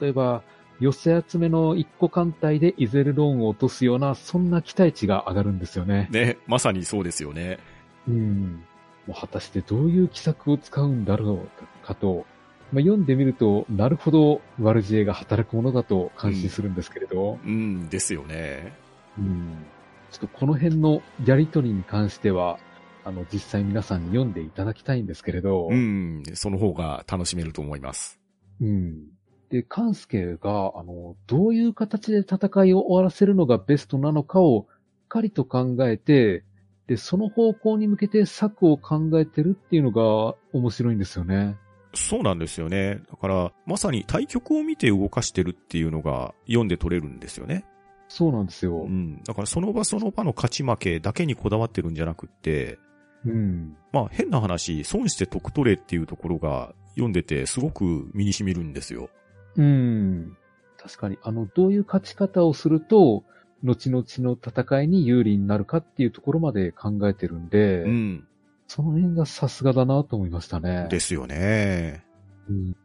[0.00, 0.42] 例えば、
[0.80, 6.08] 寄せ集めの一個艦隊でイゼルローンを落とすような、そんな期待値が上がるんですよね。
[6.10, 7.58] ね、まさにそうですよね。
[8.06, 8.62] うん。
[9.06, 11.46] もう果たしてどういう奇策を使うんだろ
[11.82, 12.26] うかと、
[12.72, 18.74] まあ、読んでみると、なるほど悪知恵が働くものだと感心するんですけれど、うん、ですよね。
[19.18, 19.64] うん。
[20.10, 22.58] ちょっとこの辺のやりとりに関しては、
[23.04, 28.20] あの、実際皆さんに読んでいただきたいんですけれど、うん、その方が楽しめると思います。
[28.60, 29.06] うん。
[29.50, 34.66] で、カンスケが、あの、どういう形で戦いを終わらせるのがベストなのかを、
[35.04, 36.44] しっかりと考えて、
[36.86, 41.56] で、その方向に向けて策を考えてるっていうのが面白いんですよね。
[41.94, 43.00] そうなんですよね。
[43.10, 47.64] だから、まさに対局を見て動かしてるっていうのが読んで取れるんですよね。
[48.08, 48.86] そうなんですよう。
[48.86, 49.22] ん。
[49.22, 52.78] だからその場その場の勝ち負けだけにこだわってるんじゃなくって、
[53.26, 53.76] うん。
[53.92, 59.10] まあ変な話、損して得取れっていうところが読んでてすごく身に染みるんですよ。
[59.56, 60.36] うん。
[60.78, 63.24] 確かに、あの、どういう勝ち方をすると、
[63.64, 68.28] 後々の戦いに有利になるかっていうところまで考えてるんで、うん。
[68.68, 70.86] その辺がさすがだなと思いましたね。
[70.90, 72.04] ですよね。
[72.48, 72.76] うん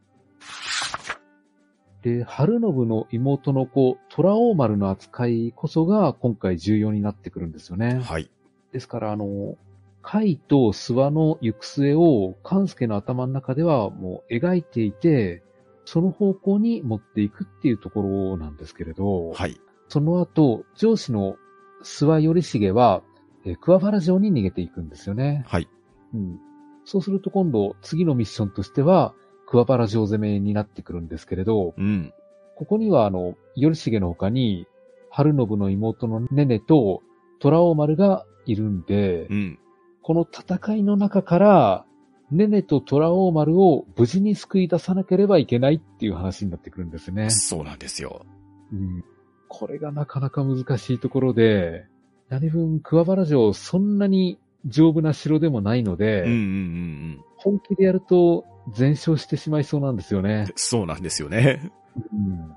[2.01, 8.01] で、春信の妹の子、虎王丸の扱いこそが今回重要になってくるんですよね。
[8.03, 8.29] はい。
[8.73, 9.55] ですから、あの、
[10.01, 15.43] 貝と諏訪の行く末を勘助の頭の中ではもう描いていて、
[15.85, 19.59] その方向に持っていくっていうところなんですけれど、はい。
[19.87, 21.37] その後、上司の
[21.83, 23.01] 諏訪頼重は、
[23.45, 25.43] えー桑原城に逃げていくんですよね。
[25.47, 25.67] はい。
[26.13, 26.39] うん。
[26.85, 29.13] そうすると今度、次のミッションとしては、
[29.47, 32.13] 桑原城攻めになってくるんですけれど、うん。
[32.55, 34.67] ここにはあの、頼重の他に、
[35.09, 37.01] 春信の妹のネネと
[37.39, 39.59] 虎王丸がいるんで、うん。
[40.01, 41.85] この戦いの中から、
[42.31, 47.29] ネネと虎王丸を無事に救い出さなければいけないっていう話になってくるんですね。
[47.29, 48.25] そうなんですよ。
[48.71, 49.03] うん。
[49.47, 51.85] これがなかなか難しいところで、
[52.33, 57.21] 何分桑原城そんなに丈夫な城でもないので、うんうんうんうん。
[57.37, 60.47] 本気でやると全焼してしまいそうなんですよね。
[60.55, 61.71] そうなんですよね。
[61.95, 62.49] うん。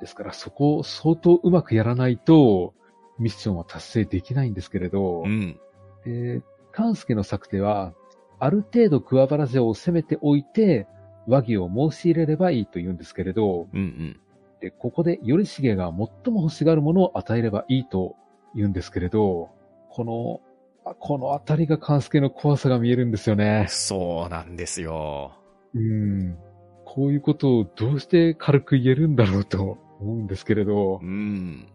[0.00, 2.74] ですからそこを相当うまくやらないと、
[3.18, 5.58] ミッションは達成できないんですけれど、うん。
[6.04, 7.92] で、関助の策定は、
[8.38, 10.86] ある程度桑原城を攻めておいて、
[11.26, 14.20] 和議を申し入れればいいと言うんですけれど、うんうん。
[14.60, 18.14] で、ここで頼重が最も欲しがるものを与えればいいと
[18.54, 19.50] 言うんですけれど、
[19.90, 20.40] この、
[20.86, 23.66] あこのあたりが関助の怖さが見えるんですよね。
[23.68, 25.32] そうなんですよ。
[25.74, 26.36] うん。
[26.84, 31.68] こういうことをどうして軽く言えるんだろうと思うんですけれどう、ん。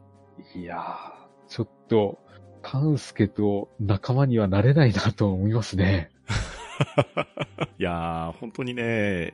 [0.55, 2.19] いやー、ちょっと、
[2.61, 6.11] 関助と仲間にはなれないなと思いますね。
[7.79, 9.33] いやー、本当にね、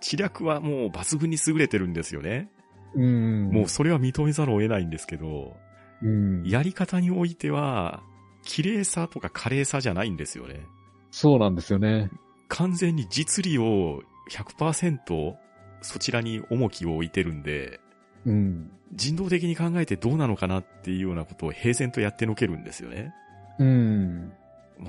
[0.00, 2.50] 知略はもう抜群に優れてるんですよね。
[2.94, 3.50] うん。
[3.50, 5.56] もうそれは認めざるを得ないんですけど、
[6.02, 6.42] うん。
[6.44, 8.02] やり方においては、
[8.42, 10.66] 綺麗さとか華麗さじゃないんですよね。
[11.10, 12.10] そうなんですよね。
[12.48, 15.34] 完全に実利を100%
[15.80, 17.80] そちらに重きを置いてるんで、
[18.26, 18.70] うん。
[18.94, 23.12] 人道的に考えてどうなのかなっていうようなことを平然とやってのけるんですよね。
[23.58, 24.32] うん。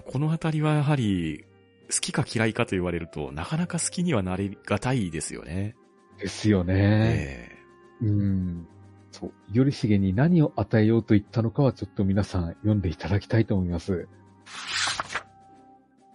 [0.05, 1.45] このあたりはやはり、
[1.91, 5.75] 好きか嫌いかと言われると、なかなか好きにはなれがたいですよね。
[6.17, 6.73] ですよね。
[6.73, 7.57] え
[8.01, 8.67] うん。
[9.15, 9.33] そう。
[9.53, 14.07] 頼重に何を与えようと言ったのかはちょっと皆さん読んでいただきたいと思います。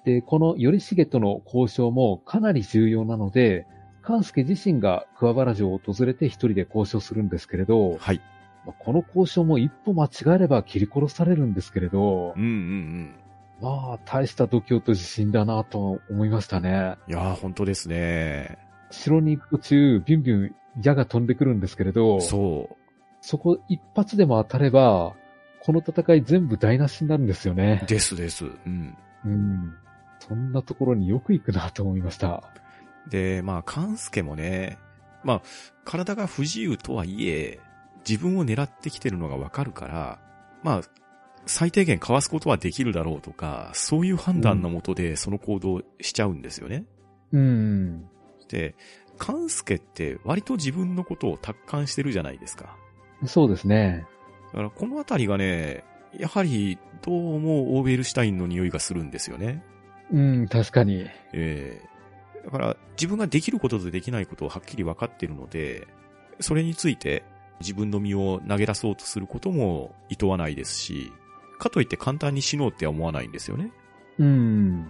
[0.05, 3.67] で、この頼重との交渉もかなり重要なので、
[4.03, 8.21] 関助自身が桑原城を訪れて一人で交渉するんですけれど、はい。
[8.67, 13.15] まあこの交渉も一歩間違えれば切り殺されるんですけれどうん、うんうん。
[13.63, 16.97] まあ、大した度胸と自信だなと思いましたね。
[17.09, 18.59] いやー、本当ですね。
[18.91, 22.77] 城に行く途中、ビュンビュン矢が飛んでくるんですけれど、そ
[23.21, 25.15] そこ一発でも当たれば、
[25.63, 27.87] この戦い全部台無しになるんですよねう。。
[27.87, 28.45] ですです。
[28.45, 28.97] うん。
[29.25, 29.75] うん。
[30.19, 32.43] そんなところによく行くなと思いました。
[33.09, 34.79] で、まあ、勘介もね、
[35.23, 35.43] まあ、
[35.85, 37.61] 体が不自由とはいえ、
[38.09, 40.19] 自分を狙ってきてるのがわかるから、
[40.63, 40.81] まあ、
[41.47, 46.85] 最低限かわすことはできるだろうとか、そういう判断のもとでその行動しちゃうんですよね。
[47.33, 48.07] うん。
[48.49, 48.75] で、
[49.19, 52.77] 勘介って割と自分のことを達観してるじゃないですか。
[53.27, 54.07] そうですね。
[54.53, 55.85] だからこのあたりがね、
[56.19, 59.63] やはりどうもオーベルシュタインの匂いがするんですよね。
[60.13, 61.07] うん、確かに。
[61.33, 61.91] ええ
[62.45, 65.87] だから自分ができることとできないことをはっきり分かっているので、
[66.41, 67.23] それについて
[67.61, 71.13] 自分の身を投げ出そうとすることも厭わないですし、
[71.59, 73.73] かといって簡単に死のうっては思わないんですよね。
[74.19, 74.85] うん。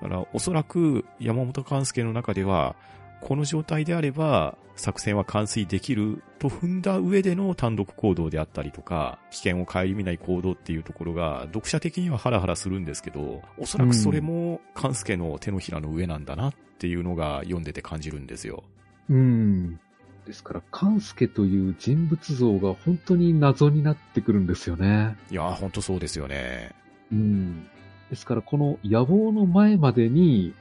[0.00, 2.74] だからおそらく山本勘介の中では、
[3.24, 18.62] この状態であれば作戦は完遂できると踏んだ上での単独行動であったりとか、危険を顧みない行動っていうところが読者的にはハラハラするんですけど、おそらくそれも勘介の手のひらの上なんだなっていうのが読んでて感じるんですよ。
[19.08, 19.80] うん。
[20.26, 25.16] ですから、関助という人物像が本当に謎になってくるんですよね。
[25.30, 26.72] いやー、ほんとそうですよね。
[27.12, 27.66] うん。
[28.10, 30.54] ですから、この野望の前までに、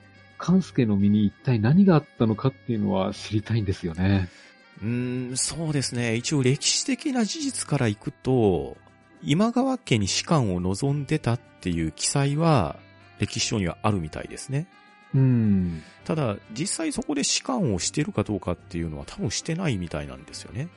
[0.43, 4.27] 関助の身に一体何があったのかっていうのは知りたいんですよね。
[4.81, 6.17] うーん、そうですね。
[6.17, 8.75] 一応歴史的な事実からいくと、
[9.21, 12.75] 今川家に士官を望んでたっていう記載は、
[13.19, 14.67] 歴史書にはあるみたいですね。
[15.15, 15.81] うん。
[16.03, 20.67] ただ、実際そこで士官をしてるかどうかっていうのは多分してないみたいなんですよね。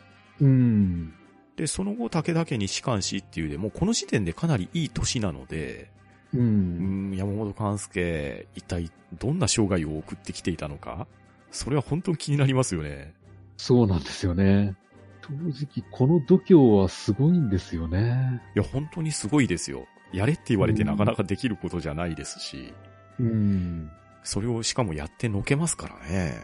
[0.41, 1.13] うん。
[1.57, 5.91] で、その後武田家に士官しっていうで、もうこの時点でかなりいい年なので、
[6.35, 6.39] う。
[6.39, 11.07] うんん、山本勘介、一体どんな生涯を送ってきていたのか？
[11.51, 13.15] それは本当に気になりますよね。
[13.57, 14.75] そうなんですよね。
[15.23, 18.41] 正直、この度胸はすごいんですよね。
[18.55, 19.87] いや、本当にすごいですよ。
[20.13, 22.73] やれって言われてうんなかなかできることじゃないですし、
[23.19, 23.91] うん。
[24.23, 26.35] それをしかもやってのけますからね。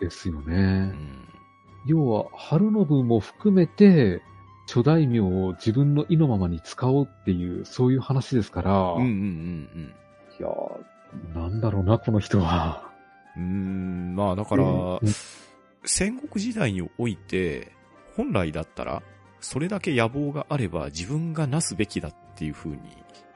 [0.00, 0.56] ですようね。
[0.86, 1.28] ん。
[1.86, 4.22] 要は、春信も含めて、
[4.66, 9.94] 諸大名を自分の意のままに使おうっていう、そういう話ですから、うんうんうん
[10.38, 12.90] いやー、なんだろうな、この人は。
[13.36, 14.14] うん。
[14.14, 15.00] まあだから、うん
[15.88, 17.72] 戦国時代において、
[18.16, 19.02] 本来だったら、
[19.40, 22.78] それだけ野望があれば自分がなすべきだっていう風に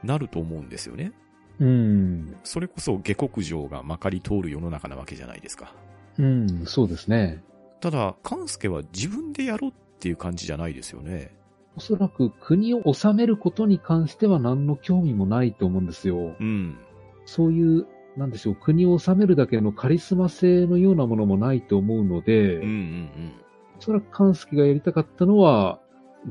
[0.02, 1.12] なると思うんですよね。
[1.60, 2.36] うん。
[2.42, 5.74] それこそ下克上がまかり通る世の中なわけじゃないですか。
[6.18, 7.42] うん、そうですね。
[7.80, 11.36] ただ、勘介は自分でやろうっていう感じじゃないですよね。
[11.76, 16.34] おそらく国を治めることに関しては何の興味もないと思うんですよ。
[16.38, 16.78] うん。
[17.26, 17.86] そういう、
[18.16, 23.32] なんでしょう、国を治めるだけのカリスマ性のようなものもないと思うので、うんうん
[23.78, 25.80] おそらく勘介がやりたかったのは、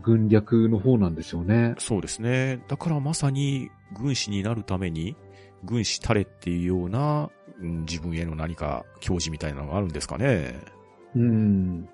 [0.04, 1.74] 軍略の方なんでしょうね。
[1.80, 2.62] そうですね。
[2.68, 5.16] だからまさに軍師になるために、
[5.64, 10.60] 軍師たれっていうような、うん自分への何か教示みたいなのがあるんですかね。
[11.16, 11.90] うん。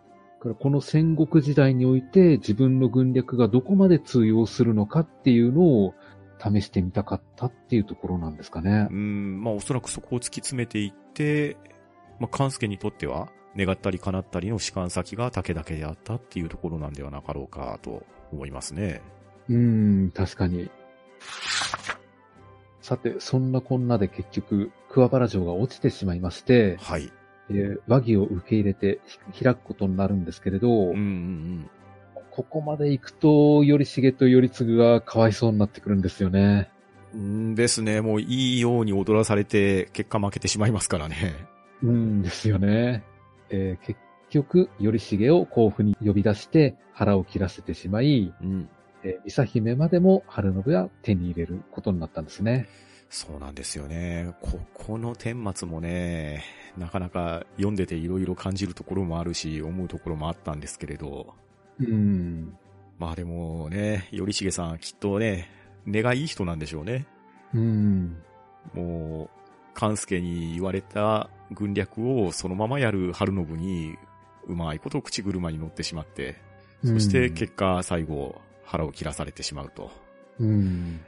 [0.45, 5.95] だからこの戦国時代において自分の軍略がどこまで通用するのかっていうのを
[6.39, 8.93] 試してみたかったっていうところなんですかねう。
[8.93, 11.57] ん、まあおそらくそこを突き詰めていって、
[12.19, 19.01] まあ勘介にとっては、願ったり叶ったりの士官先が武田家であったっていうところなんではなかろうかと思いますね。
[19.49, 20.69] うん、確かに。
[22.81, 27.11] さて、そんなこんなで結局、桑原城が落ちてしまいまして、はい。
[27.49, 28.99] えー和議を受け入れて
[29.33, 31.69] ひ開くことになるんですけれど、うんうんうん。
[32.31, 36.69] ここまで行くと、頼重と頼継がかわいそうになってくるんですよね。
[37.13, 38.01] うんですね。
[38.01, 41.35] もういいように踊らされて、結果負けてしまいますからね。
[41.81, 43.03] うんですよね。
[43.49, 48.67] えー結局、頼重を甲府に呼び出して腹を切らせてしまい、うん。
[49.03, 52.67] えー、伊佐姫までも春信が手に入れることになったんですね。
[53.09, 54.33] そうなんですよね。
[54.41, 56.43] ここの顛末もね、
[56.77, 61.33] なかなか読んでて色々感じるところもあるし、思うところもあったんですけれど。
[61.79, 62.57] うん。
[62.99, 65.49] まあでもね、頼重さんきっとね、
[65.85, 67.05] 根がいい人なんでしょうね。
[67.53, 68.17] うん。
[68.73, 69.29] もう、
[69.73, 73.95] 勘介に言われた軍略をそのままやる春信に、
[74.47, 76.35] うまいこと口車に乗ってしまって、
[76.83, 79.91] そして結果最後腹を切らされてしまうと。
[80.39, 80.99] うん。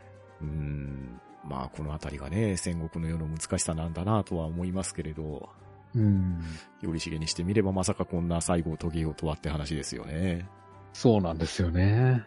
[0.41, 1.21] うーん。
[1.47, 5.49] まあこのあたりがね、戦国の世の難しさなんだなとは思いますけれど、
[5.95, 6.41] うん。
[6.81, 10.47] 頼重にしてみればまさかこんな最後を遂げようとはって話ですよね。
[10.93, 12.23] そうなんですよね。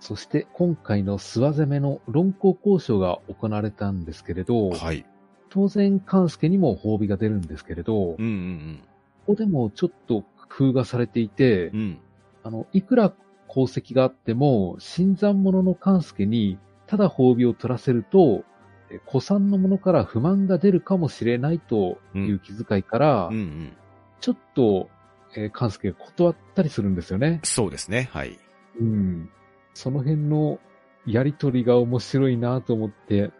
[0.00, 5.04] そして今回の諏訪攻めの論考交渉が行われたんですけれど、はい。
[5.50, 8.80] 当然勘介にも褒美が出るんですけれど、うんうん
[9.26, 11.78] ここでもちょっと工夫がされていてうん。
[11.78, 11.98] う、ん。
[12.44, 13.12] あの、いくら
[13.48, 16.58] 功績があっても、新参者の勘介に
[16.88, 18.44] ただ褒美を取らせると、
[18.90, 23.76] え古参の者から不満が出るかもしれないという気遣いから、うんうん。
[24.20, 24.88] ちょっと、
[25.36, 27.40] えー、勘介が断ったりするんですよね。
[27.44, 28.08] そうですね。
[28.12, 28.38] はい。
[28.80, 29.30] うん。
[29.74, 30.58] その辺の
[31.06, 33.30] やりとりが面白いなと思って、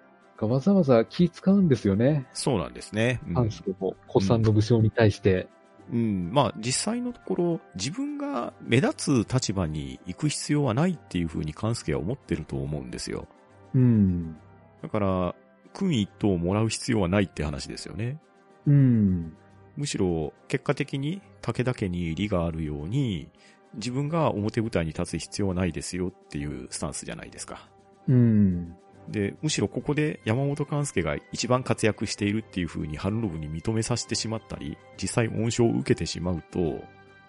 [0.40, 2.26] わざわざ気使うんですよね。
[2.32, 3.20] そうなんですね。
[3.28, 5.48] うん勘介も古参の武将に対して。
[5.90, 13.26] うん、まあ実際のところ、自分が目立つ立場に行く必要はないっていうふうに勘介は思ってると思うんですよ。
[13.74, 14.36] うん。
[14.82, 15.34] だから、
[15.74, 18.18] 君一等をもらう必要はないって話ですよね。
[18.66, 19.36] うん。
[19.76, 23.28] むしろ、結果的に武田家に利があるように、
[23.74, 27.68] 自分が表舞台に立つ必要はないですよっていうスタンスじゃないですか。
[28.08, 28.74] うん。
[29.08, 36.82] で、むしろここで山本勘介が一番活躍しているっていう風に春信に認めさせてしまったり、実際恩賞を受けてしまうと、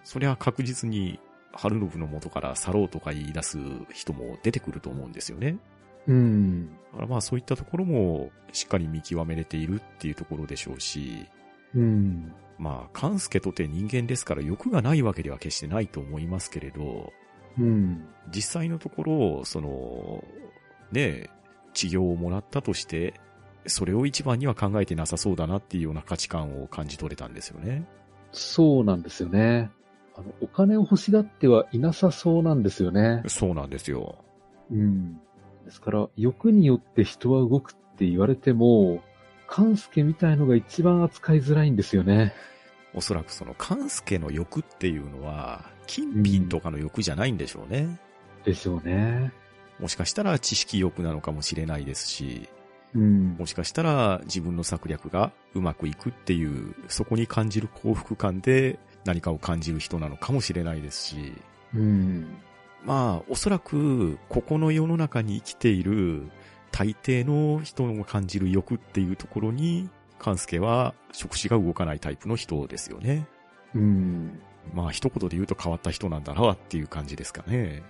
[0.04, 1.20] それは確実に
[1.52, 3.58] 春信の元から去ろうとか言い出す
[3.92, 5.58] 人も出てくると思うんですよね。
[6.06, 6.70] うん。
[6.92, 11.26] だからまあそういったところもしっかり見極めれているっていうところでしょうし、
[11.74, 12.32] うん。
[12.58, 17.12] まあ、勘介とて人間ですから欲がないわけでは決してないと思いますけれど、
[17.58, 18.06] うん。
[18.34, 20.22] 実際のところ、その、
[20.92, 21.30] ねえ、
[21.72, 23.14] 治療をもらったとして、
[23.66, 27.86] それを一番には考えてなさそうだなっていうような価値観を感じ取れたんですよね。
[28.32, 29.70] そうなんですよね。
[30.14, 33.22] あの、お金を欲しがってはいなさそうなんですよね。
[33.26, 34.22] そうなんですよ。
[34.70, 35.20] うん。
[35.70, 39.02] ですから、欲によって人は動くって言われても、
[39.46, 42.34] 勘介みたいのが一番扱いづらいんですよね。
[42.92, 48.00] おそらくその勘介の欲っていうのは、金品とかの欲じゃないんでしょうね。
[48.44, 49.32] でしょうね。
[49.78, 52.48] もしかしたら知識欲なのかもしれないですし、
[52.92, 53.36] うん。
[53.38, 61.32] もしかしたら自分の策略がうまくいくっていう、そこに感じる幸福感で何かを感じる人なのかもしれないですし、
[61.74, 62.38] うん。
[62.84, 66.30] まあ、おそらく、ここの世の中に生きている
[66.72, 73.26] 大抵の人の感じる欲っていうところに、勘介は触手が動かないタイプの人ですよね。
[73.74, 74.40] うん。
[74.74, 77.82] まあ、一言で言うと変わった人なんだなっていう感じですかね。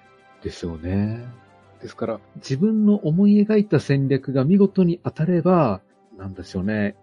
[0.42, 1.24] でしょうね。
[1.80, 5.80] ですから、自分の思い描いた戦略が見事に当たれば、
[6.16, 6.94] なんでしょうね。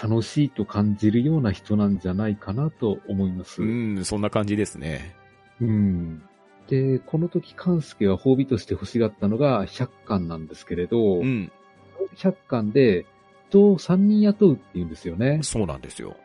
[0.00, 3.62] 楽しいと感じるような人なんじゃないかなと思います。
[3.62, 5.14] うん、そんな感じですね。
[5.60, 6.22] うん。
[6.68, 11.52] で、この時、勘介は褒美として欲しがったのが100巻なんですけれど、うん、
[12.16, 13.06] 100巻で
[13.48, 15.40] 人を3人雇うって言うんですよね。
[15.42, 16.16] そうなんですよ。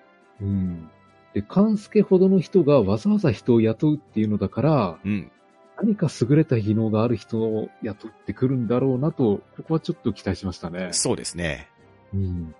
[0.42, 0.90] うん。
[1.34, 5.32] で、勘介ほどの人がわざわざ人を雇うっていうのだから、うん、
[5.78, 10.90] 何か優れた技能がある人を雇ってくるんだろうなと、ここはちょっと期待しましたね。
[10.92, 11.70] そうですね。
[12.14, 12.56] うん。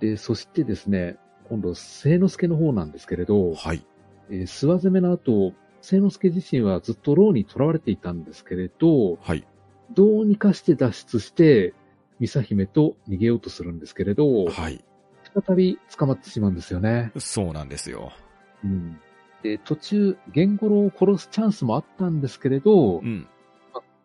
[0.00, 1.16] で、そしてですね、
[1.48, 3.84] 今度、聖之助の方なんですけれど、はい。
[4.30, 5.52] えー諏訪攻めの後、
[5.84, 9.46] 聖之助自身はずっと牢に囚われていたんですけれど、はい。
[9.92, 11.74] どうにかして脱出して、
[12.18, 14.82] ミサ姫と逃げようとするんですけれど、はい。
[15.46, 17.12] 再び捕まってしまうんですよね。
[17.18, 18.12] そうなんですよ。
[18.64, 18.98] うん。
[19.42, 23.28] で、途中、ゲンゴロウを殺すチャンスもあったんですけれど、うん。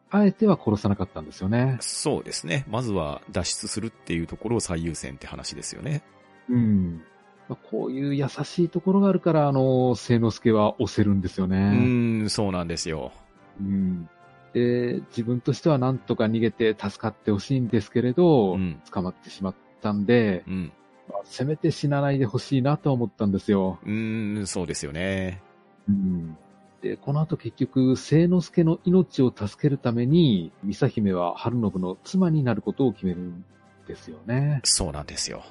[0.09, 1.77] あえては殺さなかったんですよね。
[1.79, 2.65] そうですね。
[2.67, 6.03] まずは脱出するっていうところを最優先って話ですよね。
[6.49, 7.03] うん。
[7.49, 11.57] まあこういう優しいところがあるから、あの、聖之助は押せるんですようね。
[11.57, 13.11] ーん、そうなんですよ。
[13.59, 14.07] うん。
[14.53, 18.81] で、自分としてはなんとか逃げて助かってほしいんですけれど、うん。
[18.91, 20.71] 捕まってしまったんで、うん。
[21.09, 23.79] まあせめて死なないでほしいなとは思ったんですよ。
[23.83, 25.41] うーん、そうですよね。
[25.87, 26.37] うん。
[26.81, 33.43] で、この後結局、聖之助の命を助けるために、ミサ姫は春信の妻になることを決めるん
[33.87, 34.61] ですよね。
[34.63, 35.43] そうなんですよ。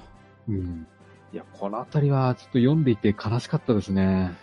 [0.47, 0.87] うん。
[1.31, 4.33] いや、このあたりはちょっと読んでいて悲しかったですね。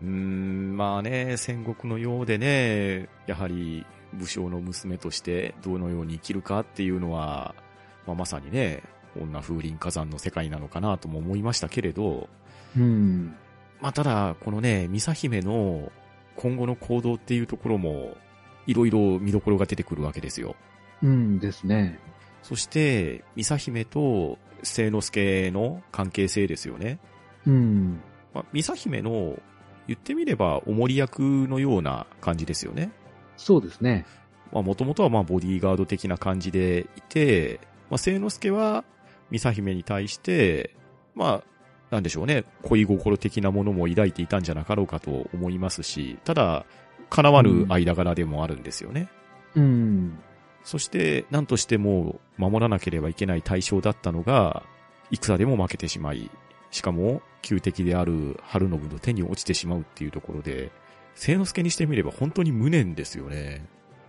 [0.00, 7.54] うーん、まあね、戦国のようでね、やはり武将の娘としてどのように生きるかっていうのは、
[8.06, 8.82] まあ、まさにね、
[9.20, 12.28] 女風林火山の世界なのかなとも思いましたけれど、
[12.76, 13.34] うん。
[13.80, 15.90] まあただ、このね、ミサ姫の
[16.36, 18.16] 今後の行動っていうところも、
[18.66, 20.56] いろいろ見どころが出てくるわけですよ。
[21.02, 21.98] うんですね。
[22.42, 26.98] そして、ミサ姫と聖之助の関係性ですよね。
[27.46, 28.00] うん。
[28.34, 29.40] まあ、ミサ姫の、
[29.86, 32.90] 言ってみれば、おもり役のような感じですよね。
[33.36, 34.04] そうですね。
[34.52, 38.84] まあ、もともとはまあ、ボディーガード的な感じでいて、まあ、聖之助は、
[39.30, 40.74] ミサ姫に対して、
[41.14, 41.44] まあ、
[41.90, 46.66] なんでしょうね、恋心的なものも抱いていたんじゃなかろうかと思いますし、ただ、
[47.10, 49.08] 叶わぬ間柄でもあるんですよね。
[49.54, 50.18] うん。
[50.66, 54.64] そして、何としても守らなければいけない対象だったのが、
[55.12, 56.28] 戦でも負けてしまい、
[56.72, 60.72] しかも、旧敵である春信の手に落ちてしまうっていうところで、
[61.14, 63.64] 聖之助にしてみれば本当に無念ですよね。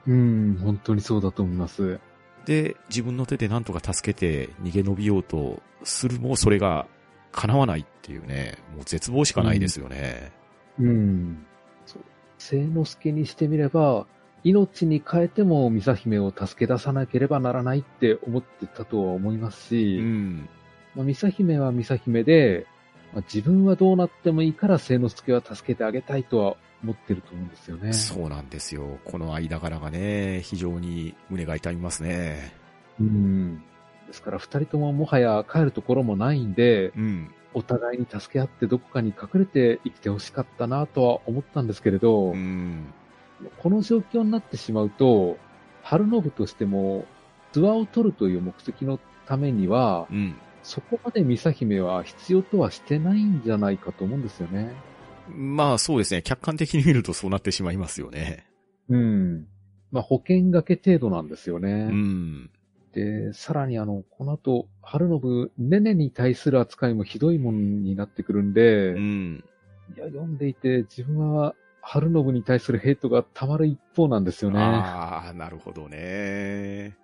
[0.08, 2.00] うん、本当にそうだと思います。
[2.46, 6.88] で、自分の手で何とか助けて逃げ延びようとするも、それが
[7.34, 10.32] 叶わないっていうね、もう絶望しかないですよね。
[10.80, 11.46] うん。
[11.86, 12.02] そう。
[12.40, 14.08] 聖之助にしてみれば、
[14.48, 20.50] 命に変えてもミサ姫を助け出さなければならないって思ってたとは思いますし、うん。
[20.96, 22.66] まあ、ミサ姫はミサ姫で、
[23.14, 27.92] まあ、自分はどうなってもいいから聖之助は助けてあげたいとは思ってると思うんですよね。
[27.92, 29.00] そうなんですよ。
[29.04, 32.54] この間柄がね、非常に胸が痛みますね。
[33.02, 33.58] うん。
[34.08, 37.32] ですから二人とももはや帰るところもないんで、うん。
[37.54, 42.94] お互いに助け合ってどこかに隠れて生きてほしかったなとは思ったんですけれど、うん。
[43.58, 45.38] この状況になってしまうと、
[45.84, 47.06] 春信としても、
[47.52, 50.36] ツアーを取るという目的のためには、うん。
[50.64, 54.74] そこまでミサ姫は必要とはしてないんじゃないかと思うんですよね。
[55.30, 56.22] まあそうですね。
[56.22, 58.46] 客観的に見るとそうなってしまいますよね。
[58.90, 59.48] うん。
[59.92, 61.86] まあ保険掛け程度なんですようね。
[61.86, 62.50] ん。
[62.94, 69.44] で、さらにあの、この後、春信、ネネに対する扱いもひどいものになってくるんで、うん。
[69.96, 71.56] いや、読んでいて自分は
[71.90, 74.60] 春信に対するヘイトが溜まる一方なんですよね。
[74.60, 76.98] ああ、なるほどね。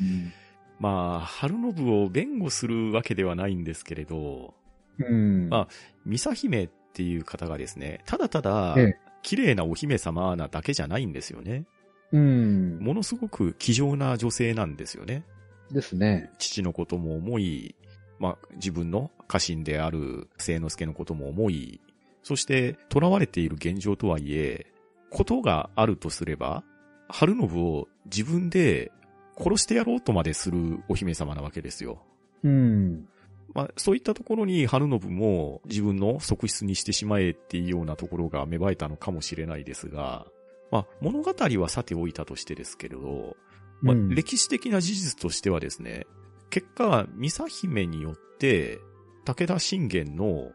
[0.00, 0.32] うん
[0.80, 4.54] まあ、春信を弁護するわけではないんですけれど、
[4.98, 5.48] うん。
[5.48, 5.68] まあ
[6.04, 11.66] ミサ姫っていう方がですね、ただただええ、綺麗なお姫様なだけじゃないんですよね。
[12.10, 12.78] うん。
[12.80, 15.24] ものすごく気丈な女性なんですよね。
[15.70, 16.30] ですね。
[16.38, 17.76] 父のことも思い、
[18.18, 21.80] まあ、自分の家臣である聖之助のことも思い、
[22.22, 24.66] そして、囚われている現状とはいえ、
[25.10, 26.64] ことがあるとすれば、
[27.08, 28.90] 春信を自分で
[29.38, 32.02] 殺してやろうとまでするお姫様なわけですよ。
[32.42, 33.08] うん。
[33.54, 40.26] まあ、そういったところに春信も自分の側室にしてしまえっていうようなところが芽生えたのかもしれないですが、
[40.70, 43.36] まあ、物語はさておいたとしてですけれど、
[43.82, 46.06] まあ、うん歴史的な事実としてはですね、
[46.50, 48.78] 結果、三佐姫によって、
[49.24, 50.50] 武田信玄の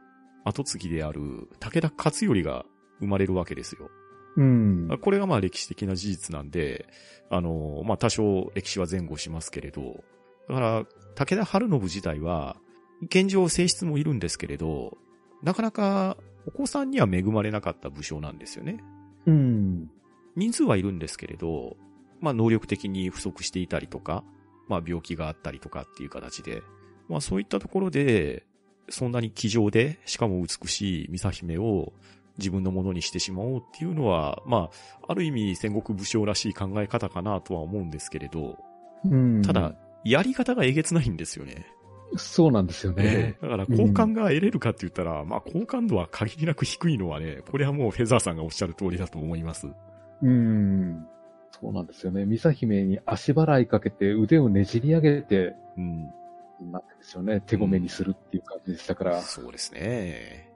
[0.48, 2.66] 後継ぎである武田勝頼が
[3.00, 3.90] 生まれるわけですよ。
[4.38, 5.00] うん。
[5.02, 6.88] これがまあ歴史的な事実なんで、
[7.30, 10.04] あの、まあ多少歴史は前後しますけれど、
[10.48, 10.86] だから、
[11.16, 12.58] 武田春信自体は、
[13.02, 14.98] 現状性質もいるんですけれど、
[15.44, 16.18] なかなか
[16.48, 18.84] お子さんには恵まれなかった武将なんですよね。
[19.26, 19.92] うん。
[20.36, 21.76] 人数はいるんですけれど、
[22.22, 24.24] まあ能力的に不足していたりとか、
[24.68, 26.64] まあ病気があったりとかっていう形で、
[27.10, 28.47] まあそういったところで、
[28.90, 31.94] そんなに気丈で、しかも美しい美佐姫を
[32.38, 34.70] 自分のものにしてしまおうっていうのは、ま
[35.02, 38.58] あ、ある意味戦国武将らしい考え方かなとは思うんですけれど、
[39.06, 39.42] うん。
[39.42, 41.66] ただ、、やり方がえげつないんですよね。
[42.16, 43.38] そうなんですよね。
[43.42, 49.68] だから好感が得れるかって言ったら、まあ好感度は限りなく低いのはね、これはもうフェザーさんがおっしゃる通りだと思います。
[50.22, 51.06] うん。
[51.52, 52.26] そうなんですよね。
[52.26, 56.10] ミサ姫に足払いかけて腕をねじり上げて、うん。
[56.62, 56.82] なん
[57.26, 57.42] でね。
[57.42, 59.22] 手ごめにするっていう感じでしたから。
[59.22, 60.50] そうですね。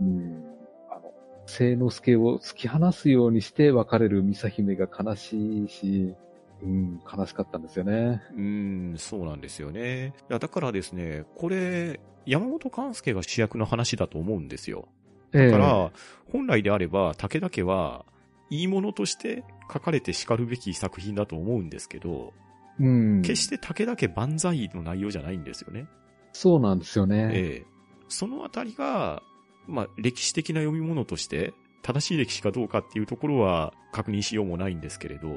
[0.00, 0.44] うん。
[0.90, 1.12] あの、
[1.46, 6.14] 聖之助を突き放すようにして別れるミサ姫が悲しいし、
[6.62, 8.22] うん、悲しかったんですよね。
[8.34, 10.14] うーん、そうなんですよね。
[10.30, 14.88] いや、だからですね、これ、山本勘介が主役の話だと思うんですよ。
[15.34, 15.92] ええだから、
[16.30, 18.04] 本来であれば、武田家は、
[18.50, 22.34] いいものとして書かれて叱るべき作品だと思うんですけど、
[22.80, 23.22] うん。
[23.22, 25.86] 決して武田家万歳の内容じゃないんですよね。
[26.32, 27.30] そうなんですよね。
[27.32, 27.66] ええ。
[28.08, 29.22] そのあたりが、
[29.66, 35.28] まあ、歴史的な読み物として、正しい歴史かどうかっていうところは確認しようもないんですけれど、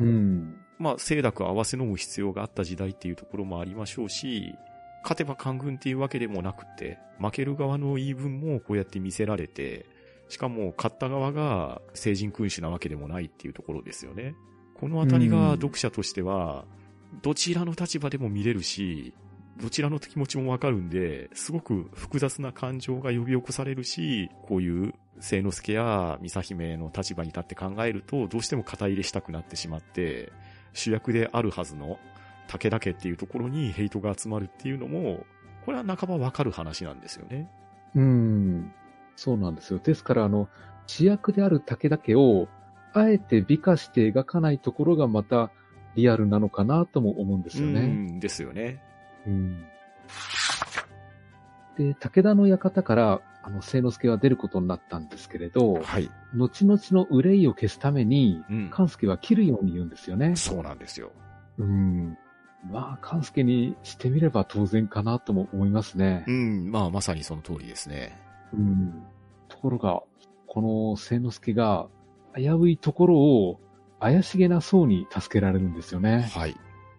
[0.00, 0.56] うん。
[0.78, 4.54] まあ、清濁合わせ飲む必要があった時代っていうところもありましょうし、
[5.02, 9.86] 勝てば官軍っていうわけでもなくて、負ける側の言い分もこうやって見せられて、
[10.28, 14.34] しかも勝った側が聖人君主なわけでもないっていうところですよね。
[14.82, 16.64] このあたりが読者としては、
[17.22, 19.14] どちらの立場でも見れるし、
[19.56, 30.32] どちらの気持ちもわかるんで、すごく複雑な感情が呼び起こされるし、こういう聖之助や美佐姫の立場に立って考えると、どうしても肩入れしたくなってしまって、
[30.72, 32.00] 主役であるはずの
[32.48, 35.24] 武田家っていうところにヘイトが集まるっていうのも、
[35.64, 37.48] これは半ばわかる話なんですよね。
[37.94, 38.72] うん。
[39.14, 39.78] そうなんですよ。
[39.78, 40.48] ですから、あの、
[40.88, 42.48] 主役である武田家を、
[42.94, 45.50] あえて美化して描かないところがまた
[45.94, 47.86] リアルなのかなとも思うんですようね。
[47.86, 48.82] ん、ですよね。
[49.26, 49.64] うん。
[51.76, 56.10] で、武田の館から、あの、聖之助は出ることになったんですけれど、はい。
[56.34, 58.70] 後々の憂いを消すために、うん。
[58.70, 60.36] 勘助は切るように言うんですよね。
[60.36, 61.10] そうなんですよ。
[61.58, 62.16] うん。
[62.70, 66.32] まあ、勘助にしてみれば当然かなとも思いますねう。
[66.32, 68.16] ん、まあまさにその通りですね。
[68.52, 69.02] うん。
[69.48, 70.02] ところが、
[70.46, 71.88] この聖之助が
[72.36, 73.60] 危ういところを
[74.00, 76.30] 怪しげな層に助けられるんですよね。
[76.34, 76.56] はい。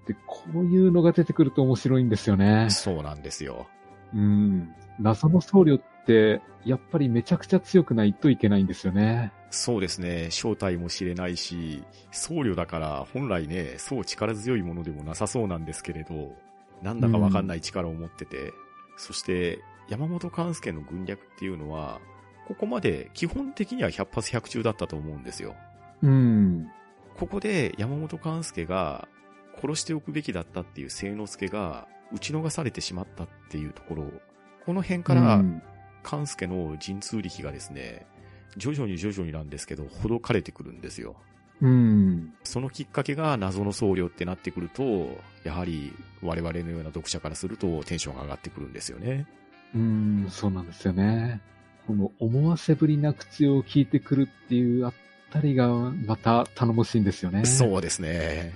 [0.07, 2.69] で、こういうのが出てくると面白いんですよね。
[2.69, 3.67] そうなんですよ。
[4.13, 4.73] うん。
[4.99, 9.31] 謎の僧侶って、やっぱりめちゃくちゃ強くないといけないんですよね。
[9.49, 10.29] そうですね。
[10.31, 16.35] 正体も知れないし、僧侶だから本来ね、そう力強いものでもなさそうなんですけれど、
[16.81, 18.51] なんだかわかんない力を持ってて、
[18.97, 19.59] そして
[19.89, 21.99] 山本勘介の軍略っていうのは、
[22.47, 25.55] ここまで基本的には100発100中だったと思うんですよ。
[26.01, 26.69] うん。
[27.15, 29.07] ここで山本勘介が
[29.61, 34.05] 殺しておくべきだったっていう聖之助が打ち逃されてしまったっていうところ、
[34.65, 35.61] この辺からうん
[36.03, 38.05] 勘介の陣痛力がですね、
[38.57, 41.15] 徐々に徐々になんですけど、ほどかれてくるんですよ。
[41.61, 42.33] うん。
[42.43, 49.25] そのきっかけが謎の僧侶ってなってくると、やはり我々のような読者からするとテンションが上がってくるんですよね。
[49.73, 51.41] うん、そうなんですよね。
[51.87, 54.93] この思わせぶりな口を聞いてくるっていうあ
[55.31, 57.45] たりがまた頼もしいんですよね。
[57.45, 58.53] そうですね。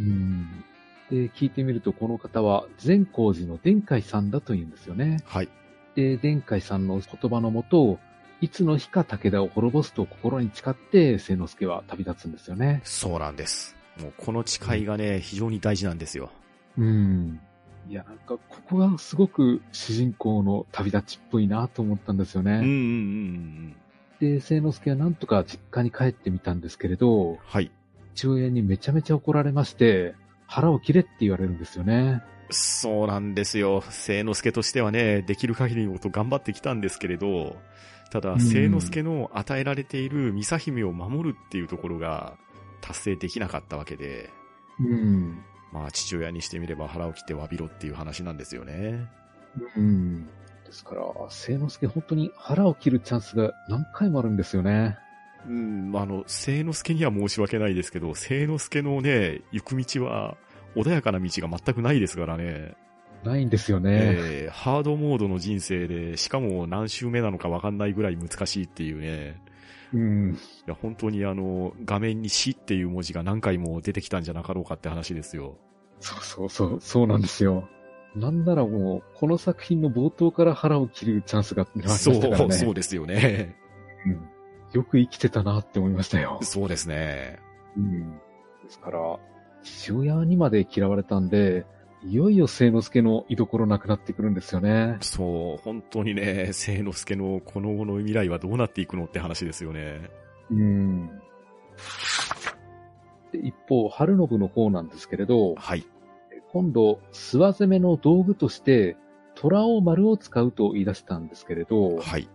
[0.00, 0.64] うん。
[1.10, 5.18] で、聞いてみるとこの方は善光寺の伝海さんだと言うんですよね。
[5.24, 5.48] はい。
[5.94, 7.98] で、伝海さんの言葉のもと、
[8.42, 12.82] いつの日か武田を滅ぼすと心に誓って、聖之助は旅立つんですよね。
[12.84, 13.76] そうなんです。
[13.98, 16.30] もうこの誓いがね、非常に大事なんですよ。
[16.76, 17.40] うん。
[17.88, 22.52] いや、なんか、ここがすごく主人公の旅立ちっぽいなと思ったんですよね。
[22.52, 22.72] うんうんうんう
[23.68, 23.76] ん。
[24.20, 27.70] で、聖之助はなんとか実家に帰ってみたんですけれど、はい。
[28.14, 30.14] 父親にめちゃめちゃ怒られまして、
[30.46, 32.22] 腹を切れって言われるんですよね。
[32.50, 33.82] そうなんですよ。
[33.90, 37.56] 聖之助としてはね、できる限りのこと頑張ってきたんですけれど、
[38.10, 42.36] ただ、うん聖之助の与えられている美佐姫を守るっていうところが
[42.80, 44.30] 達成できなかったわけで、
[44.80, 45.38] うん。
[45.76, 49.06] まあ父親にしてみれば腹を切って詫びろっていう話なんですよね。
[49.76, 50.24] うん。
[50.64, 54.96] ですから、聖之助本当に腹を切るチャンスが何回もあるんですよね。
[55.46, 60.36] うん、まあ、あの、聖之助には申し訳ないですけど、聖之助のね、行く道は、
[60.74, 62.74] 穏やかな道が全くないですからね。
[63.22, 63.90] ないんですよね。
[63.92, 69.40] えーハードモードの人生で、しかも何周目なのかわかんないぐらい難しいっていうね。
[69.92, 70.34] うん。
[70.34, 70.36] い
[70.68, 75.56] や、本当にあの、画面に死っていう文字が何回も出てきたんじゃなかろうかって話ですよ。
[76.00, 77.68] そうそうそう、そうなんですよ。
[78.14, 82.54] なんならもう、この作品の冒頭から腹を切るチャンスがありまそしたからう、ね。
[82.54, 83.56] そうですよね。
[84.06, 84.36] うん
[84.72, 86.38] よく生きてたなって思いましたよ。
[86.42, 87.38] そうですね。
[87.76, 88.12] うん。
[88.12, 88.18] で
[88.68, 88.98] すから、
[89.62, 91.64] 父親にまで嫌われたんで、
[92.08, 94.96] いよいよ聖之助の居所なくなってくるんですよね。
[95.00, 100.08] そう、本当にね、聖之助のこの後の未来はどうなっていくのって話ですよね。
[100.50, 101.08] うん。
[103.32, 105.84] で一方、春信の方なんですけれど、はい。
[106.52, 108.96] 今度、諏訪攻めの道具として、
[109.34, 112.28] 虎を丸を使うと言い出したんですけれど、はい。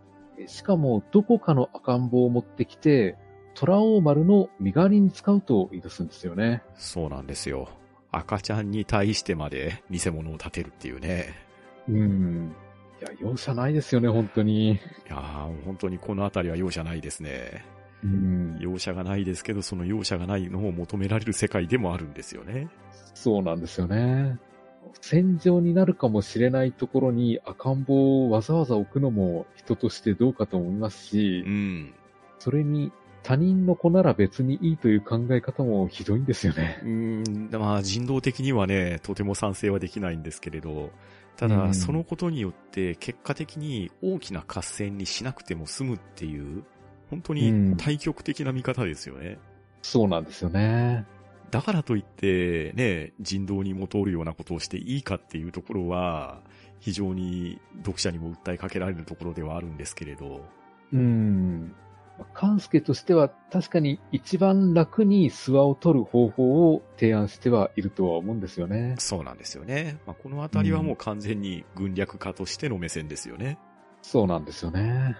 [0.47, 3.15] しかもどこかの赤ん坊を持ってきて、
[3.53, 6.61] 虎王丸の身代わりに使うと言い出すんですよね。
[6.75, 7.69] そうなんですよ。
[8.11, 11.33] 赤ちゃんに対してまで偽物を立てるっていうね。
[11.87, 12.53] うん。
[13.01, 14.73] いや、容赦ないですよね、本当に。
[14.73, 17.65] いやー、本当にこのあたりは容赦ないですね。
[18.03, 18.57] うん。
[18.59, 22.69] 容赦がないですけど、その容赦がないのを求められる世界でもあるんですよね。
[23.13, 24.39] そうなんですよね。
[24.99, 31.93] 戦場になるかもしれないところに赤ん坊をわざわざ置くのも人としてどうかと思いますしう、ん。
[32.39, 32.91] それに
[33.23, 36.79] 他人の子なら別にいいという考え方もひどいんですよね。
[36.83, 40.91] うーん、まあ人道的にはね、とても賛成はできないんですけれど、
[41.37, 46.63] ただ、うんそのことによって結果的に大きな合戦にしなくても済むっていう、
[47.09, 49.37] 本当に対極的な見方ですよね。
[49.81, 51.05] そうなんですよね。
[51.51, 56.41] だからといって、ね、人道に元おるようなことをしていいかっていうところは、
[56.79, 60.45] 非常に読者にも訴えかけられるところではあるんですけれど、
[60.93, 61.75] うん。
[62.33, 68.95] 勘介としては確かに一番楽に諏訪を取る方法を提案してはいるとは思うんですよね。
[68.97, 69.99] そうなんですよね。
[70.05, 73.57] まあ、このあたりはもう完全に軍略家としての目線ですよね。
[74.01, 75.15] そうなんですよね。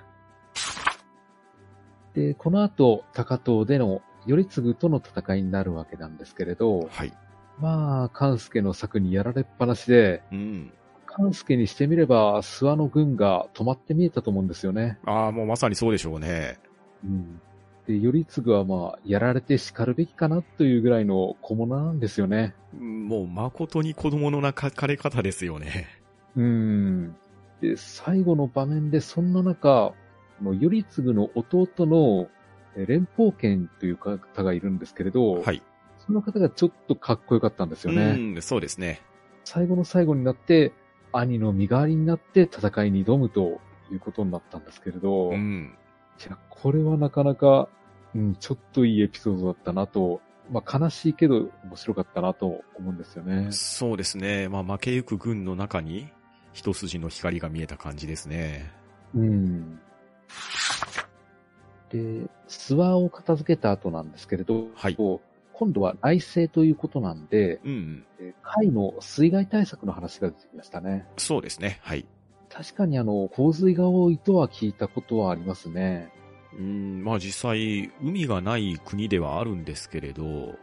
[2.14, 7.14] で、この後、高遠での頼継との戦いになるわけなんですけれど、はい。
[7.60, 10.74] まあ、勘介の策にやられっぱなしで、うん。
[11.06, 14.98] 勘介にしてみれば、諏訪の軍が止まって見えたと思うんですよね。
[15.06, 16.58] ああ、もうまさにそうでしょうね。
[17.04, 17.42] うん。
[17.88, 22.54] で、頼継はまあ、やられて叱るべきかなというぐらいの小物なんですよね。
[22.80, 25.88] うんもう誠に子供のなかかれ方ですよね。
[26.36, 27.16] うん。
[27.60, 29.94] で、最後の場面でそんな中、
[30.40, 32.30] この頼継の弟の
[32.76, 35.62] え連邦権という方がいるんですけれど、はい。
[36.06, 38.16] その方がちょっとかっこよかったんですよね。
[38.36, 39.02] うん、そうですね。
[39.44, 40.72] 最後の最後になって、
[41.12, 43.60] 兄の身代わりになって戦いに挑むと
[43.92, 45.76] いうことになったんですけれど、いうん。
[46.30, 47.70] や、これはなかなか、
[48.16, 53.48] うん、ちょっといいエピソードだったなと、まあ悲しいけど面白かったなと思うんですよね。
[53.52, 54.50] そうですね。
[54.50, 56.10] まあ、負けゆく軍の中に、
[56.54, 58.72] 一筋の光が見えた感じですね。
[59.16, 59.80] うん。
[61.90, 61.98] で、
[62.48, 64.98] 諏訪を片付けた後なんですけれど、はい
[65.54, 68.04] 今度は内政ということなんで、うん。
[68.20, 71.06] え海の水害対策の話が出てきましたね。
[71.18, 71.78] そうですね。
[71.84, 72.08] はい。
[72.52, 76.12] 確かにあの、洪水が多いとは聞いたことはありますね。
[76.54, 80.56] うん、まあ実際、海がない国ではあるんですけれど、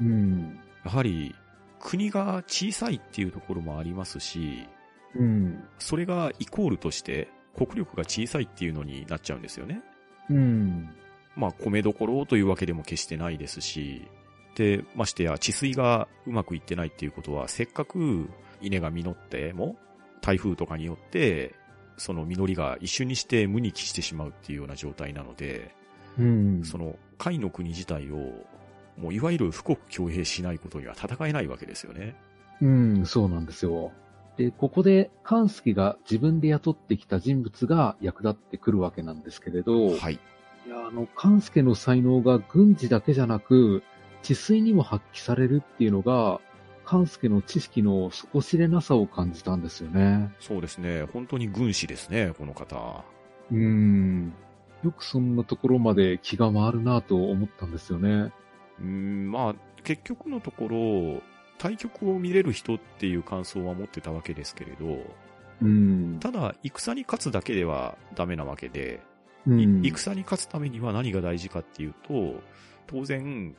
[0.00, 0.58] うん。
[0.84, 1.34] やはり、
[1.80, 4.66] 国が小さいっていうところもありますし、
[5.14, 5.64] うん。
[5.78, 9.82] それがイコールとして国力が小さいっていうのになっちゃうんですよね。
[10.28, 10.90] うん。
[11.36, 14.08] まあ米どころというわけでも決してないですし、
[14.56, 18.28] で、ましてや治水がうまくいってないっていうことは、せっかく
[18.60, 19.76] 稲が実っても、
[20.26, 21.54] 台風とかによって、
[21.98, 25.72] その実りが一瞬にして無に帰してしまうっていうような状態なので、
[26.18, 26.64] うん。
[26.64, 28.16] その、甲斐の国自体を、
[28.98, 32.16] もういわゆる富国強兵しないことには戦えないわけですよね。
[32.60, 33.92] うん、そうなんですよ。
[34.36, 40.14] で、ここで、勘介が自分で雇ってきた人物が役立ってくるわけなんですけれど、はい。
[40.14, 43.84] いや、あの、勘介の才能が軍事だけじゃなく、
[44.22, 46.40] 治水にも発揮されるっていうのが、
[46.86, 50.32] 勘介の知識の底知れなさを感じたんですよね。
[50.38, 51.02] そうですね。
[51.12, 53.04] 本当に軍師ですね、この方。
[53.50, 54.32] うーん。
[54.84, 58.32] よくそんなところまで気が回るなと思ったんですよね。
[58.80, 61.22] うーん、まあ、結局のところ、
[61.58, 65.02] 対局を見れる人っていう感想は持ってたわけですけれど、
[65.60, 66.18] うん。
[66.20, 69.00] ただ、戦に勝つだけではダメなわけで、
[69.46, 69.82] いうん。
[69.84, 72.40] 戦に勝つためには何が大事かっていうと、
[72.86, 73.56] 当然、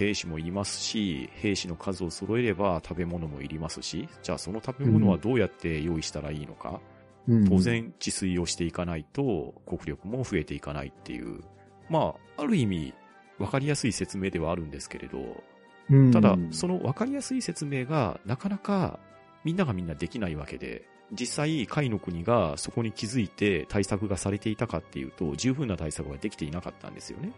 [0.00, 6.80] 兵士もいりますし、兵士の数を揃えれば食べ物もいりますし、じゃあその食べ物はどうやって用意したらいいのか、
[7.28, 7.58] うん当。
[7.58, 11.42] 然治水をしていかないと国力も増えていかないっていう、
[11.90, 12.94] まあ、ある意味、
[13.38, 15.42] わかりやすい説明ではあるんですけれど、
[15.90, 18.98] うんただ、そのわかりやすい説明がなかなか
[19.44, 27.32] みんながみんなできないわけで、実際、甲斐の国がそこに気づいて対策がされていたかっていうと、十分な対策ができていなかったんですよね。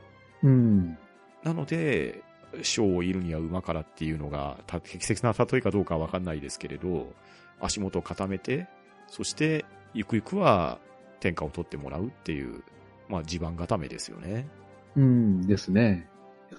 [0.44, 0.98] うん。
[1.42, 2.22] なので、
[2.62, 7.12] 将を射るには馬からっていうのが、た適切な例えかどうかはわかんないですけれど、
[7.60, 8.68] 足元を固めて、
[9.08, 10.78] そして、ゆくゆくは
[11.20, 12.62] 天下を取ってもらうっていう、
[13.08, 14.48] まあ地盤固めですよね。
[14.96, 16.08] うんですね。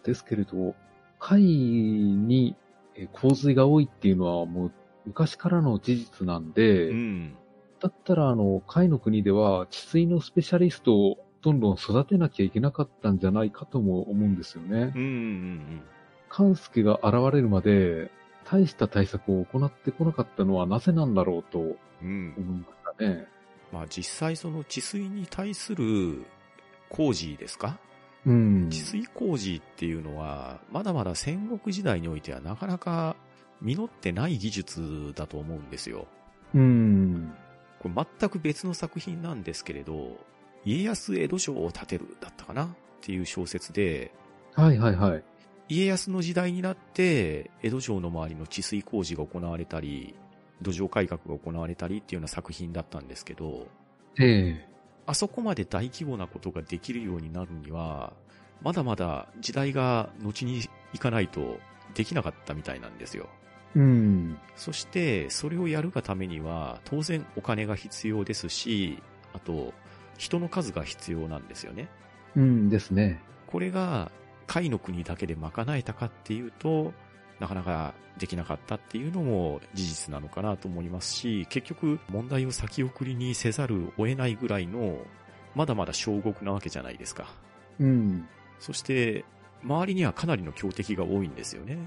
[0.03, 0.75] ですけれど、
[1.19, 2.55] 海に
[2.95, 4.71] えー洪水が多いっていうのはもう
[5.05, 7.35] 昔からの事実なんで、うん。
[7.81, 14.79] だったらあの、海の国では治水のスペシャリストをどんどん育てなきゃいけなかったんじゃないかとも思うんですよねうん。
[14.79, 15.81] うんうん
[16.29, 18.09] 勘介が現れるまで、
[18.43, 22.07] 大した対策を行ってこなかったのはなぜなんだろうと思うん。
[22.07, 22.33] うん。
[22.37, 23.27] いましたね。
[23.71, 26.25] まあ実際その治水に対する
[26.89, 27.77] 工事ですか？
[28.25, 28.69] うん。
[28.71, 33.15] 治水工事っていうのは、まだまだ戦国時代においてはなかなか
[33.61, 36.07] 実ってない技術だと思うんですよ。
[36.55, 37.31] うん。
[37.79, 40.17] これ全く別の作品なんですけれど、
[40.65, 42.67] 家康江戸城を建てるだったかなっ
[43.01, 44.11] ていう小説で、
[44.53, 45.23] はいはいはい。
[45.69, 50.15] 家康の時代になって、江戸城の周りの治水工事が行われたり、
[50.61, 53.67] 土壌改革が行われたりっていうような作品だったんですけど、
[54.19, 54.73] ええ
[55.05, 58.13] あそこまで大規模なことができるようになるには、
[58.61, 60.61] まだまだ時代が後に
[60.93, 61.59] 行かないと
[61.93, 63.27] できなかったみたいなんですよ。
[63.75, 64.37] うん。
[64.55, 69.01] そして、それをやるがためには、当然お金が必要ですし、
[69.33, 69.73] あと、
[70.17, 71.89] 人の数が必要なんですよね。
[72.35, 73.21] うんですね。
[73.47, 74.11] これが、
[74.47, 76.93] 甲斐の国だけで賄えたかっていうと、
[77.39, 84.97] なかなかできなかったっていうのも事実なのかなと思いますし、結局問題を先送りにせざるを得ないぐらいの、
[85.55, 87.27] まだまだ小国なわけじゃないですか。
[87.79, 88.27] うん。
[88.59, 89.25] そして、
[89.63, 91.77] 周りにはかなりの強敵が多いんですよね。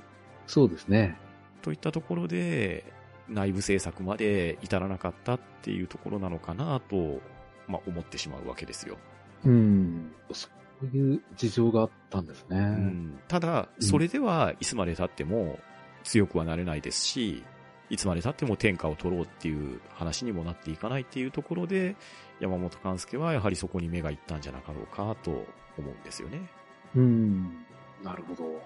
[0.47, 1.17] そうですね。
[1.63, 2.85] といったところで、
[3.29, 7.21] 内部政策まで至らなかったっていうところなのかなと、
[7.69, 8.97] まあ、思ってしまうわけですよ。
[9.45, 10.13] うん。
[10.33, 10.49] そ
[10.83, 12.59] ういう事情があったんですね。
[12.59, 15.59] うん、ただ、それではいつまで経っても
[16.05, 17.45] 強くはなれないですし、
[17.89, 21.97] いつまで経っても天下を取ろうっていう話にもなっていかないっていうところで、
[22.41, 26.51] 山本勘介はやはりそこに目がいったんじゃなかろうかと思うんですよね。
[26.95, 27.65] うん。
[28.03, 28.63] なるほど。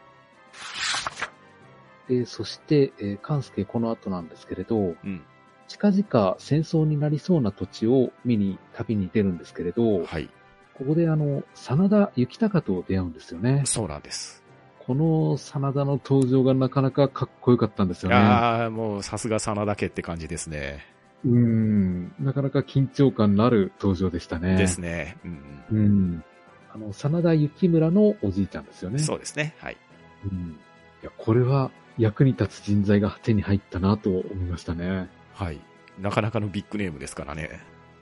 [2.09, 5.23] で、そして、えー、関介この後なんですけれど、うん。
[5.71, 10.29] 近々戦争になりそうな土地を見に、旅に出るんですけれど、はい。
[10.75, 13.63] ここであの、真田幸隆と出会うんですよね。
[13.67, 14.43] そうなんです。
[14.81, 18.17] この真田の登場がなかなかかっこよかったんですよね。
[18.17, 20.85] ああ、もうさすが真田家って感じですね。
[21.25, 22.13] うん。
[22.19, 24.57] なかなか緊張感のある登場でしたね。
[24.57, 25.19] ですね。
[25.25, 26.25] うんうん。
[26.75, 28.97] あの、真田幸村のおじいちゃんですようん。
[28.97, 29.03] ね。
[29.05, 29.55] そうですね。
[29.59, 29.77] はい。
[30.25, 30.59] うん。
[31.01, 35.09] いや、これは役に立つ人材が手に入ったなと思いましたね。
[35.41, 35.61] はい。
[35.99, 37.61] なかなかのビッグネームですからね。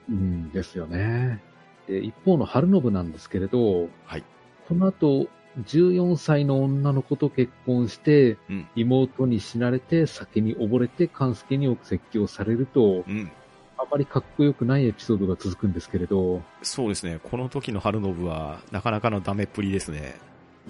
[0.09, 1.41] うん、ですよね。
[1.87, 4.25] で、一方の春信なんですけれど、はい。
[4.67, 5.29] この後、
[5.63, 13.31] 14歳の女の子と結婚して、うん妹に死なれて酒に溺れて勘助にお説教されると、うん。
[13.77, 17.21] あまりかっこよくないエピソードが続くんですけれど、そうですね。
[17.23, 20.17] この時の春信は、なかなかのダメっぷりですね。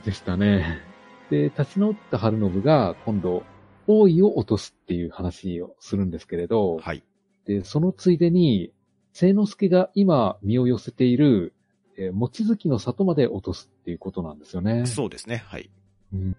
[0.04, 0.82] でしたね。
[1.30, 3.42] で、立ち直った春信が今度、
[3.88, 7.02] 王位を落とすっていう話をするんですけれど、はい。
[7.46, 8.70] で、そのついでに、
[9.14, 11.54] 聖之助が今身を寄せている、
[11.96, 14.86] えー、望月の里まで落とすっていうことなんですよね。
[14.86, 15.42] そうですね。
[15.46, 15.70] はい。
[16.12, 16.36] うん。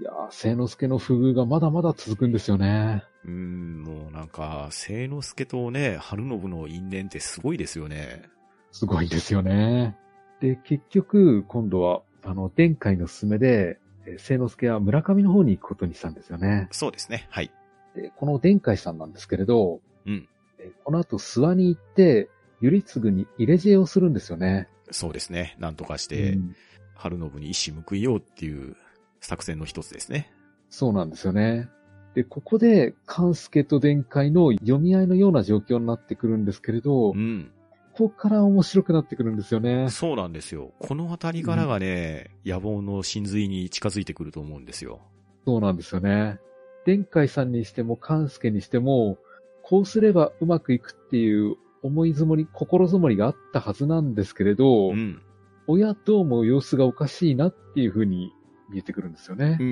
[0.00, 3.02] いやー、聖之助の不遇がまだまだ続くんですよね。
[3.24, 8.22] うーん、もうなんか、聖之助とね、春信の因縁ってすごいですよね。
[8.70, 9.96] すごいですよね。
[10.40, 13.81] で、結局、今度は、あの、殿下の勧めで、えー
[14.18, 16.68] 聖之助は村上の方に行くことにしたんですよね。
[16.70, 17.26] そうですね。
[17.30, 17.50] はい。
[17.94, 20.28] で、この殿下さんなんですけれど、うん。
[20.58, 22.28] えーこの後、諏訪に行って、
[22.60, 24.68] 頼継に入れ知恵をするんですよね。
[24.90, 25.56] そうですね。
[25.58, 26.56] なんとかしてう、ん
[26.94, 28.76] 春信に一矢報いようっていう
[29.20, 30.32] 作戦の一つですね。
[30.70, 31.68] そうなんですよね。
[32.14, 37.50] で、ここで、勘助と殿下の読み合いのような状況になってくるんですけれど、うん。
[37.94, 39.90] ここから面白くなってくるんですよね。
[39.90, 40.72] そうなんですよ。
[40.78, 45.00] このあたりからがね、野望の真髄に近づいてくると思うんですよ。
[45.46, 46.38] そうなんですよね。
[46.86, 49.18] 殿下さんにしても勘助にしても、
[49.62, 55.20] こうすればうまくいくっていう思いづもり、心づもりがあったはずなんですけれど、うん。
[55.66, 58.32] 親どうも様子がおかしいなっていうふうに
[58.70, 59.66] 見えてくるんですよねうん。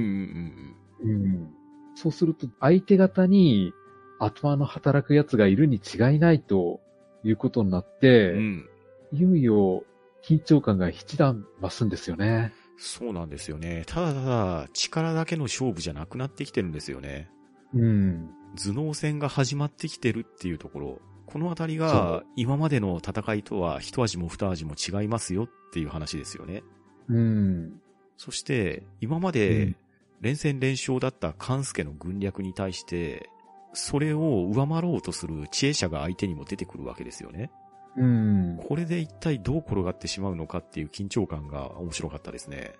[1.02, 1.50] うんうん。
[1.94, 3.72] そうすると、相手方に
[4.18, 6.80] 頭の働く奴がいるに違いないと
[7.24, 8.68] いうことになって、うん。
[9.12, 9.84] いよいよ
[10.22, 12.52] 緊張感が一段増すんですよね。
[12.76, 13.84] そうなんですよね。
[13.86, 17.30] ただただ、力だけの勝負じゃなくなってきてるんですよね。
[17.74, 18.30] うん。
[18.56, 21.00] 頭脳戦が始まってきてるっていうところ。
[21.26, 26.62] このあたりそがう、今までの戦いとは一味も二味も違いますよっていう話ですよね。
[27.08, 27.80] うん。
[28.16, 29.76] そして、今まうでん、
[30.20, 33.28] 連戦連勝だった関助の軍略に対して、
[33.72, 37.50] それを上回ろうとする知恵者が相手にも出てくるわけですよね。
[37.96, 38.60] うん。
[38.66, 42.72] これで一体どう転がってしまうのかっていう緊張感が面白かったですね。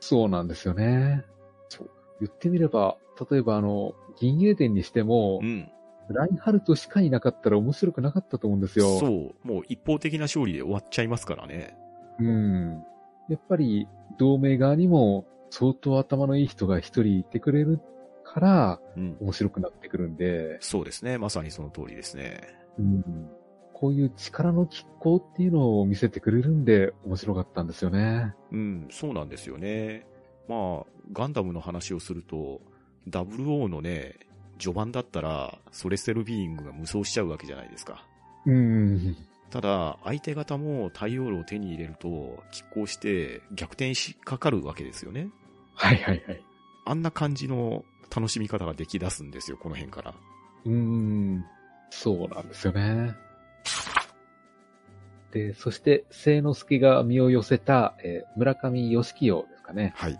[0.00, 1.24] そうなんですよね。
[1.68, 1.90] そう。
[2.20, 2.96] 言ってみれば、
[3.30, 5.70] 例えばあの、銀英伝にしてもう、ん。
[6.08, 8.98] ラインハルトしかいなかったら面白くなかったと思うんですよ。
[8.98, 9.46] そう。
[9.46, 11.76] もう一方的な勝利で終わっちゃいますからね。
[12.18, 12.82] うん。
[13.28, 13.88] やっぱり、
[14.18, 17.80] 同盟側にも相当頭のいい人が一人いてくれる
[18.32, 19.16] から、うん。
[19.20, 21.18] 面白くなってくるんで、そうですね。
[21.18, 22.40] まさにその通りですね。
[22.78, 23.04] うん、
[23.74, 28.34] こういう力の拮抗っていうのを見せてくれるんで面白かったんですよね。
[28.50, 30.06] うん、そうなんですよね。
[30.48, 32.60] まあ、ガンダムの話をすると、
[33.08, 34.14] WO のね、
[34.58, 38.06] 序盤だったら、ソレステルビーイングが無双しちゃうわけじゃないですか。
[38.46, 39.16] うん。
[39.50, 42.08] ただ、相手方も太陽炉を手に入れると、
[42.52, 45.28] 拮抗して逆転しかかるわけですよね。
[45.74, 46.42] はいはいはい。
[46.84, 50.14] あんな感じの楽しみ方ができ出すんですよ、この辺から。
[50.64, 51.44] うん。
[51.90, 53.14] そうなんですよね。
[55.32, 59.92] で、そして、聖之助が身を寄せた、えー村上義清ですかね。
[59.96, 60.12] はい。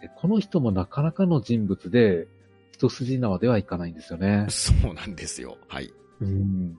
[0.00, 2.28] でこの人もなかなかの人物で、
[2.72, 4.46] 一筋縄ではいかないんですよね。
[4.48, 5.58] そうなんですよ。
[5.68, 5.92] はい。
[6.20, 6.74] うん。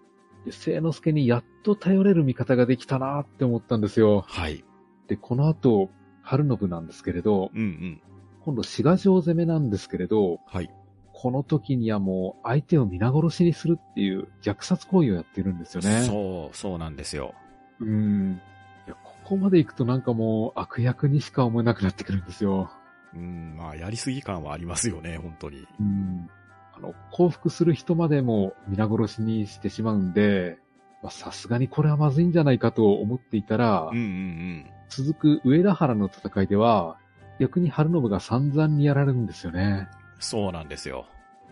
[0.46, 4.24] で、聖之助にやっと頼れる味方ができたなって思ったんですよ。
[4.28, 4.64] はい。
[5.08, 5.92] で、この後、
[6.24, 8.02] 春信なんですけれど、うんうん。
[8.46, 10.70] 今度滋賀城攻めなんですけれど、はい。
[11.14, 16.02] この時にはもう相手を皆殺しにするっていう虐殺行為をやってるんですよね。
[16.02, 17.36] そう、そうなんですよ。
[17.80, 17.86] う。
[17.86, 18.42] うん。
[18.88, 22.72] いや、ここまで行くとなんかもう悪役にしか思えなくなってくるんですよ。
[23.14, 25.68] うん、まあ、やりすぎ感はありますよね、本当に。
[25.80, 26.30] うん。
[26.74, 30.58] あの、降伏する人までも皆殺しにしてしまうんで、
[31.04, 36.98] まあさすがにこれはまずいんじゃないかと思っていたら、うんうん続く上田原の戦いでは、
[37.42, 39.88] 逆に春信が散々にやられるんですよね。
[40.16, 40.22] うん。
[40.22, 41.08] そうなんですよ。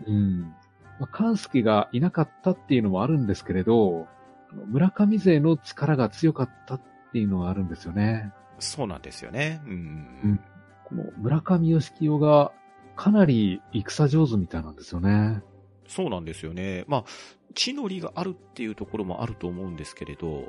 [0.06, 0.42] うん。
[1.00, 4.06] まあ、関助がいなかったっていうのもあるんですけれど、
[4.68, 6.80] 村上勢の力が強かったっ
[7.12, 8.32] ていうのがあるんですよね。
[8.60, 9.60] そうなんですよね。
[9.66, 9.74] うんう
[10.28, 10.40] ん。
[10.84, 12.52] この村上義清が
[12.94, 15.42] かなり戦上手みたいなんですよね。
[15.88, 16.84] そうなんですよね。
[16.86, 17.04] まあ、
[17.54, 20.44] 地の利があるっていうところもあると思うんですけれど、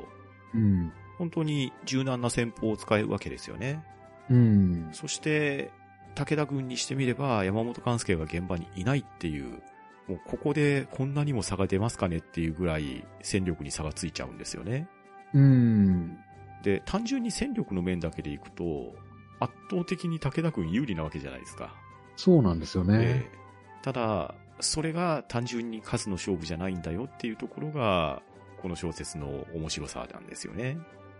[0.54, 0.92] うん。
[1.18, 3.84] 本当に柔軟な戦法を使えるわけですよね。
[4.30, 4.90] うん。
[4.92, 5.72] そして、
[6.16, 9.62] 武田軍にしてみれば山本勘介が現場にいないっていう、
[10.08, 14.88] もうここでこんなにも差が出ますかねっていうぐらい戦力に差がついちゃうんですよね。
[15.34, 16.18] うん。
[16.64, 18.94] で、単純に戦力の面だけでいくと、
[19.40, 21.74] 圧倒的に武田軍有利なわけじゃないですか。
[22.16, 22.98] そうなんですよね。
[23.02, 23.42] ええ
[23.82, 28.22] ただ、それが単純に数の勝負じゃないんだよっていうところが、
[28.62, 30.78] この小説の面白さなんですよね。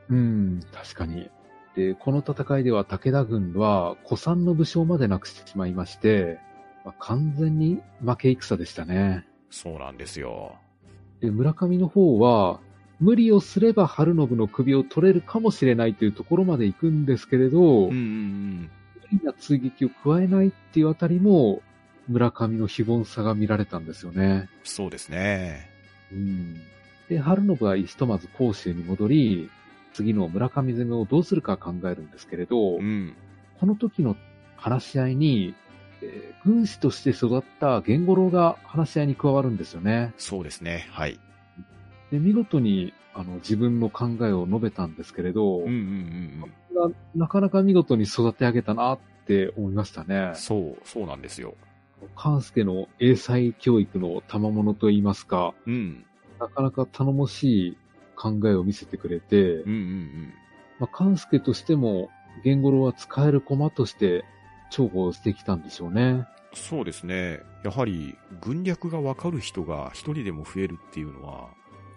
[0.10, 1.30] うん、確かに。
[1.76, 6.40] で、この戦いでは武田軍は古参の武将までなくしてしまいまして、
[6.84, 9.26] まあ、完全に負け戦でしたね。
[9.50, 10.56] そうなんですよ。
[11.22, 12.60] で、村上の方は、
[13.00, 18.70] 無理をすれば春信の首を取れるかもしれないというところまで行くんですけれど、うんうんうん。
[19.12, 21.62] 無理な追撃を加えないっていうあたりも、
[22.08, 24.50] 村上の非凡さが見られたんですよね。
[24.64, 25.70] そうですね。
[26.12, 26.62] うん。
[27.10, 29.50] で、春信はひとまず甲州に戻り、
[29.94, 33.16] 次の村上攻めをどうするか考えるんですけれど、うん。
[33.60, 34.16] この時の
[34.56, 35.56] 話し合いに、
[36.02, 40.12] えー軍師として育った源五郎が話し合いに加わるんですよね。
[40.18, 40.88] そうですね。
[40.90, 41.20] はい。
[42.10, 45.74] で、見事に、あの、自分の考えを述べたんですけれど、うんうんう
[46.48, 50.36] んななかなか見事に育て上げたなって思いましたねうん。。
[50.36, 51.56] そう、そうなんですよ。
[52.16, 56.06] 関助の英才教育の賜物といいますか、うん。
[56.40, 57.78] なかなか頼もしい
[58.22, 60.34] 考えを見せてくれて、うんうんうん。
[60.78, 62.12] まあ、関助としても、
[62.46, 64.24] 源五郎は使える駒として
[64.70, 66.28] 重宝してきたんでしょうね。
[66.54, 67.40] そうですね。
[67.64, 71.50] やはり、軍略がわかる人が一人でも増えるっていうのは、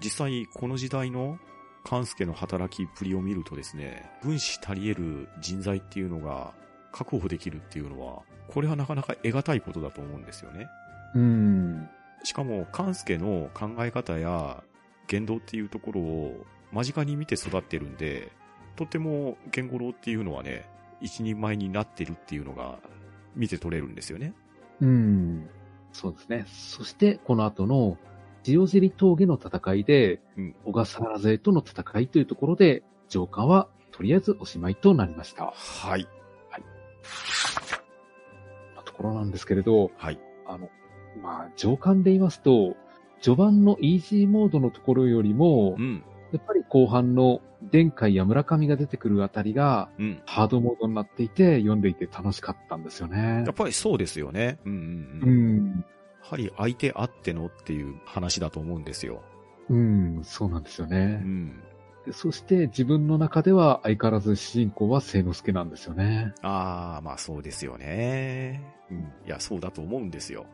[0.02, 1.38] 実際この時代の
[1.84, 6.54] 関助の働きっぷりを見るとですね、軍師足り得る人材っていうのが
[6.90, 10.68] 確保できるっていうのは、これはなかなか得難いことだと思うんですよね。
[11.14, 11.88] うん。
[12.22, 14.62] しかも、関助の考え方や
[15.06, 18.32] 言動っていうところを間近に見て育ってるんで、
[18.76, 20.68] とても源五郎っていうのはね、
[21.00, 22.78] 一人前になってるっていうのが
[23.36, 24.34] 見て取れるんですよね。
[24.80, 25.48] うん。
[25.92, 26.44] そうですね。
[26.48, 27.98] そして、この後の、
[28.46, 35.52] 塩尻峠の戦いで、うん小笠原勢との戦いというところで、上官はとりあえずおしまいとなりました。
[35.54, 36.08] はい。
[38.76, 40.18] なところなんですけれど、はい。
[40.46, 40.68] あの、
[41.22, 42.76] まあ、上官で言いますと、
[43.24, 46.04] 序盤のイージーモードのところよりもう、ん。
[46.30, 47.40] やっぱり後半の
[47.72, 50.22] 殿海や村上が出てくるあたりが、うん。
[50.26, 53.54] ハードモードになっていて、読んでいて楽しかったんですよねやっ。
[53.54, 54.58] ぱりそうですよね。
[54.66, 55.56] うんうんううん。
[55.56, 55.70] ん。
[55.70, 55.84] や
[56.20, 59.22] はり相手あってのっていう話だと思うんですよ。
[59.70, 61.14] うん、そうなんですようね。
[61.16, 61.62] ん。
[62.04, 66.34] でそして自分の中では相変わらず主人公は聖之助なんですよね。
[66.42, 68.62] ああ、まあそうですよね。
[68.90, 68.98] うん。
[68.98, 70.44] いや、そうだと思うんですよ。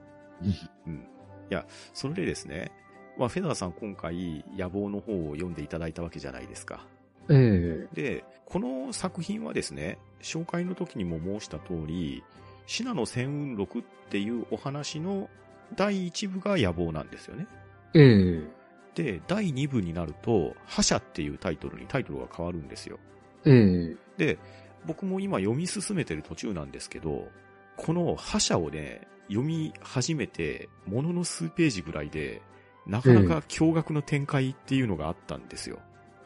[0.87, 1.05] うん。
[1.51, 2.71] いや、それでですね、
[3.19, 6.87] まあ、フェザーさん今回、野望の方を読んでいただいたわけじゃないですか。
[7.29, 12.23] ええで、この作品はですね、紹介の時にも申した通り、
[12.67, 15.29] シナの戦運録っていうお話の
[15.77, 17.47] 第1部が野望なんですよね。
[17.95, 18.61] ええ
[18.95, 22.99] で、第2部になると、覇者っていうタイトルにタイトルが変わるんですよ。
[23.45, 24.39] ええで、
[24.87, 27.29] 僕も今読み進めてる途中なんですけど、
[27.77, 32.43] この覇者をね、読み始めて、ものの数ページぐらいで、
[32.87, 35.79] なかなか驚愕の展開っていうのがあったんですよ。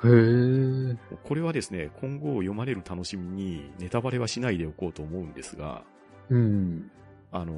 [0.02, 0.96] へえ。
[1.22, 5.82] これはですね、今後読まれる楽しみにネタバレはしないでおこうと思うんですが、
[6.30, 6.90] うん。
[7.30, 7.55] あの、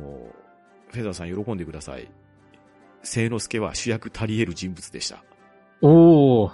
[0.89, 2.11] フェザーさん喜んでください。
[3.03, 5.23] 聖之助は主役足り得る人物でした。
[5.81, 6.53] おー、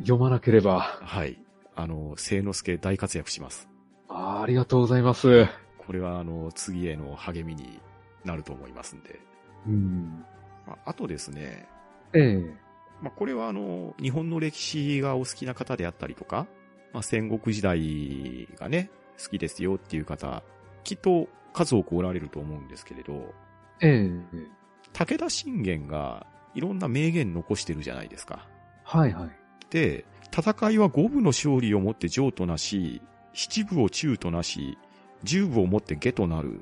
[0.00, 0.80] 読まなければ。
[0.80, 1.38] はい。
[1.76, 3.68] あの、聖之助大活躍します。
[4.08, 5.46] あーありがとうございます。
[5.78, 7.80] これはあの、次への励みに
[8.24, 9.20] なると思いますんで。
[9.66, 10.24] うん。
[10.66, 11.68] まああとですね、
[12.12, 12.62] ええ
[13.02, 16.46] まあ、これはあの、日本の歴史がお好きな方であったりとか、
[16.92, 18.90] まあ、戦国時代がね、
[19.22, 20.42] 好きですよっていう方、
[20.84, 23.34] きっと数多くおられると思うんですけれど、
[23.80, 24.46] ええ
[24.92, 28.46] 武田信玄がいろんな名言残してるじゃないですか。
[28.84, 29.30] はいはい。
[29.70, 33.02] で、戦いは五部の勝利をもって上となし、
[33.32, 34.78] 七部を中となし、
[35.24, 36.60] 十部をもって下となる。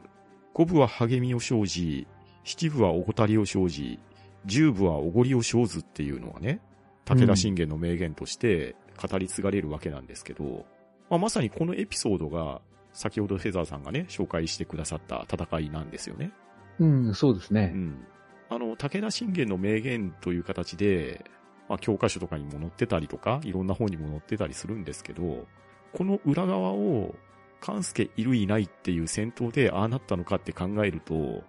[0.54, 2.06] 五部は励みを生じ、
[2.44, 3.98] 七部は怠りを生じ、
[4.46, 6.60] 十部はおごりを生ずっていうのがね、
[7.04, 10.64] 武田信玄の名言として語り継がれるわけなんですけど、
[11.08, 12.60] まあ、まさにこのエピソードが、
[12.92, 16.32] 先ほどフェザーさんがね、紹介してくださった戦いなんですよね。
[16.78, 17.76] うん、そうですねう。
[17.76, 18.06] ん。
[18.48, 21.24] あの、武田信玄の名言という形で、
[21.68, 25.46] まあ、教科書とかにも載ってたりとか、いろんな本にも載ってたりするんですけど、
[25.92, 27.14] この裏側を、
[27.60, 31.42] 勘助いるいないっていう戦闘でああなったのかって考えると、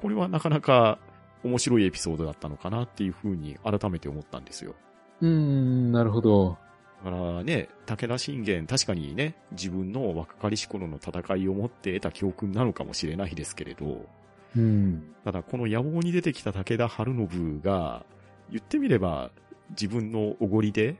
[0.00, 0.98] これはなかなか
[1.44, 4.74] 面白いエピソードだったのかなっていうふうに改めて思ったんですよ。
[5.20, 6.58] うん、なるほど。
[7.04, 14.04] だからね、武田信玄、確かにね、自分の若かりし頃の戦いを持って得た教訓なのかもしれないですけれど、
[14.56, 15.14] うん。
[15.24, 18.04] ただこの野望に出てきた武田晴信が、
[18.50, 19.30] 言ってみれば
[19.70, 20.96] 自分のおごりで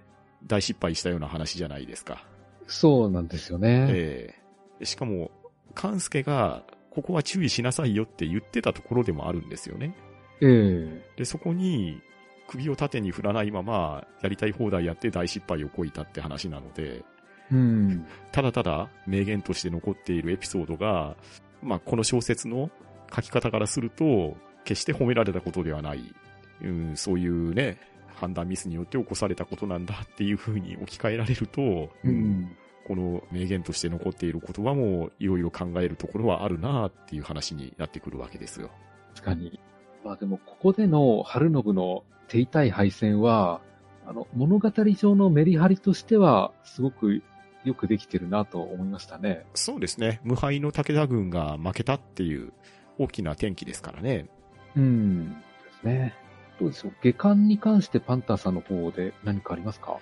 [0.46, 2.24] 大失敗したような話じゃないですか。
[2.66, 3.86] そうなんですよね。
[3.90, 4.47] ええ
[4.82, 5.30] しかも、
[5.74, 9.94] 勘助が、ここは注意しなさいよって言ってたところでもあるんですよね。
[10.40, 12.00] ええで、そこに、
[12.48, 17.04] 首を縦に振らないまま、やりたい放題やって大失敗をこいたって話なので、
[17.50, 18.06] うん。
[18.32, 21.16] ただただ名言として残っているエピソードが、
[21.62, 22.70] まあ、この小説の
[23.14, 26.14] 書き方からすると、決して褒められたことではない。
[26.62, 27.78] うん、そういうね、
[28.14, 32.56] 判断ミスによって起こされたことなんだっていう風に置き換えられると、うん。
[32.88, 38.70] この名言として残っている言葉もいろいろ考えるところはあるなっていう話になってくるわけですよ。
[39.14, 39.60] 確かに。
[40.04, 43.60] まあでも、ここでの春信の手痛い敗戦は、
[44.06, 47.22] あの、物語上のメリハリとしては、すごく
[47.64, 49.44] よくできてるなと思いましたね。
[49.54, 50.20] そうですね。
[50.24, 52.52] 無敗の武田軍が負けたっていう
[52.98, 54.28] 大きな転機ですからね。
[54.76, 55.34] うん。
[55.34, 55.36] で
[55.82, 56.14] すね。
[56.58, 56.92] どうでしょう？
[57.02, 59.98] 下巻に関してパンターさんの方で何かありますか？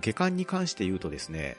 [0.00, 1.56] 下巻に関して言うとですね、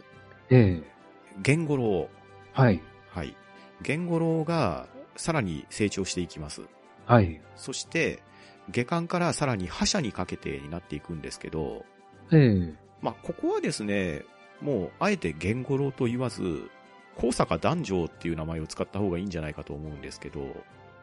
[0.50, 0.98] ええ
[1.46, 2.10] 源五郎。
[2.54, 2.82] はい。
[3.10, 3.36] はい。
[3.82, 6.64] 源五郎がさらに成長していきます。
[7.06, 7.42] はい。
[7.56, 8.22] そして、
[8.70, 11.86] 下巻からさらに覇者にかけてになっていくんですけど、
[12.32, 14.24] ええまあ、ここはですね、
[14.62, 16.70] もう、あえて源五郎と言わず、
[17.16, 20.42] 高坂男女っていう名前を使った方がいいんじゃないかと思うんですけど、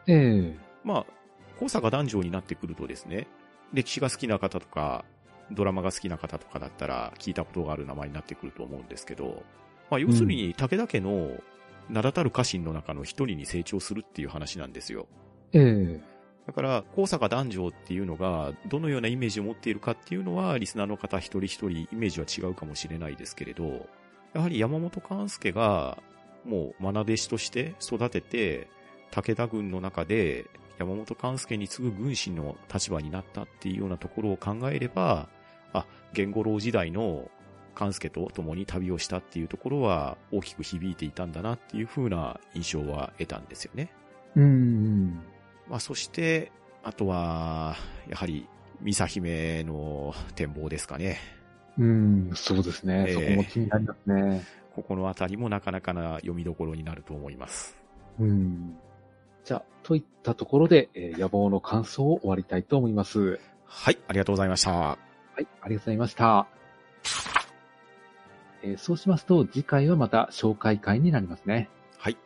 [0.07, 1.05] ええまあ、
[1.59, 3.27] 高坂男女になってくるとですね、
[3.73, 5.05] 歴史が好きな方とか、
[5.51, 9.43] ドラマが好きな方とかだったら聞いたことがある名前になってくると思うんですけど、
[9.89, 11.31] まあ、要するに武田家の
[11.89, 15.07] 名だたる家臣の中の一人に成長するっていう話なんですよ。
[15.53, 16.15] ええ
[16.47, 23.87] だから、高坂男女っていうのが、どのようなイメージを持っているかっていうのは、リスナーの方一人一人イメージは違うかもしれないですけれど、
[24.33, 25.97] やはり山本勘介が、
[26.43, 28.67] もう、愛弟子として育てて、
[29.09, 30.45] 武田軍の中で
[30.77, 35.29] 山本勘介に次ぐ軍師の立場になったっていうようなところを考えれば、
[35.79, 37.29] あ、源五郎時代の
[37.73, 43.91] 勘介と共に旅をしたっていうところは大きく響いていたんだなっていう風な印象は得たんですよね。
[44.35, 45.19] うん。
[45.69, 46.51] まあそして、
[46.83, 47.75] あとは、
[48.09, 48.47] やはり、
[48.81, 51.17] ミサ姫の展望ですかね。
[51.77, 53.05] うん、そうですね。
[53.07, 54.43] ええそこも気になりますね。
[54.75, 57.77] ここのあたりもなかなかな読みどころになると思います。
[58.19, 58.77] うん。
[59.43, 63.39] じゃあ、といったところで、えー野望の感想を終わりたいと思います。
[63.65, 64.97] はい、ありがとうございました。
[65.35, 66.47] はい、ありがとうございました。
[68.63, 71.69] えーそうしますと、次回はまた紹介会になりますね。
[71.97, 72.17] はい。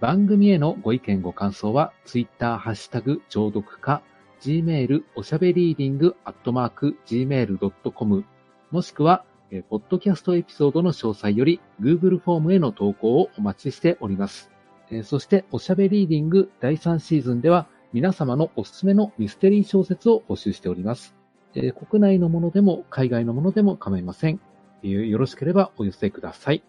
[0.00, 4.02] 番組へのご意見ご感想は、ツイッターハッシュタグ、聴読か、
[4.40, 8.24] gmail、おしゃべりーディング、アットマーク、gmail.com、
[8.70, 14.50] もしくは、えーポッドキャストエピソードの詳細より、Google フォームへの投稿をお待ちしております。
[14.90, 21.14] えーそして、おしゃべりーディング第3シーズンでは、皆様のおすすめのミステリー小説を募集しております。
[21.54, 24.40] えー国内のものでも海外のものでも構いません。
[24.82, 26.62] えーよろしければお寄せください。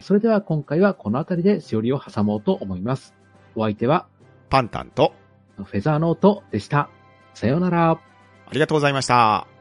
[0.00, 3.14] それでは今回はこの辺りでしおりを挟もうと思います。
[3.54, 4.06] お相手は
[4.50, 5.14] パンタンと、
[5.56, 6.90] フェザーノートでした。
[7.34, 7.90] さようなら。
[7.90, 7.98] あ
[8.52, 9.55] りがとうございました。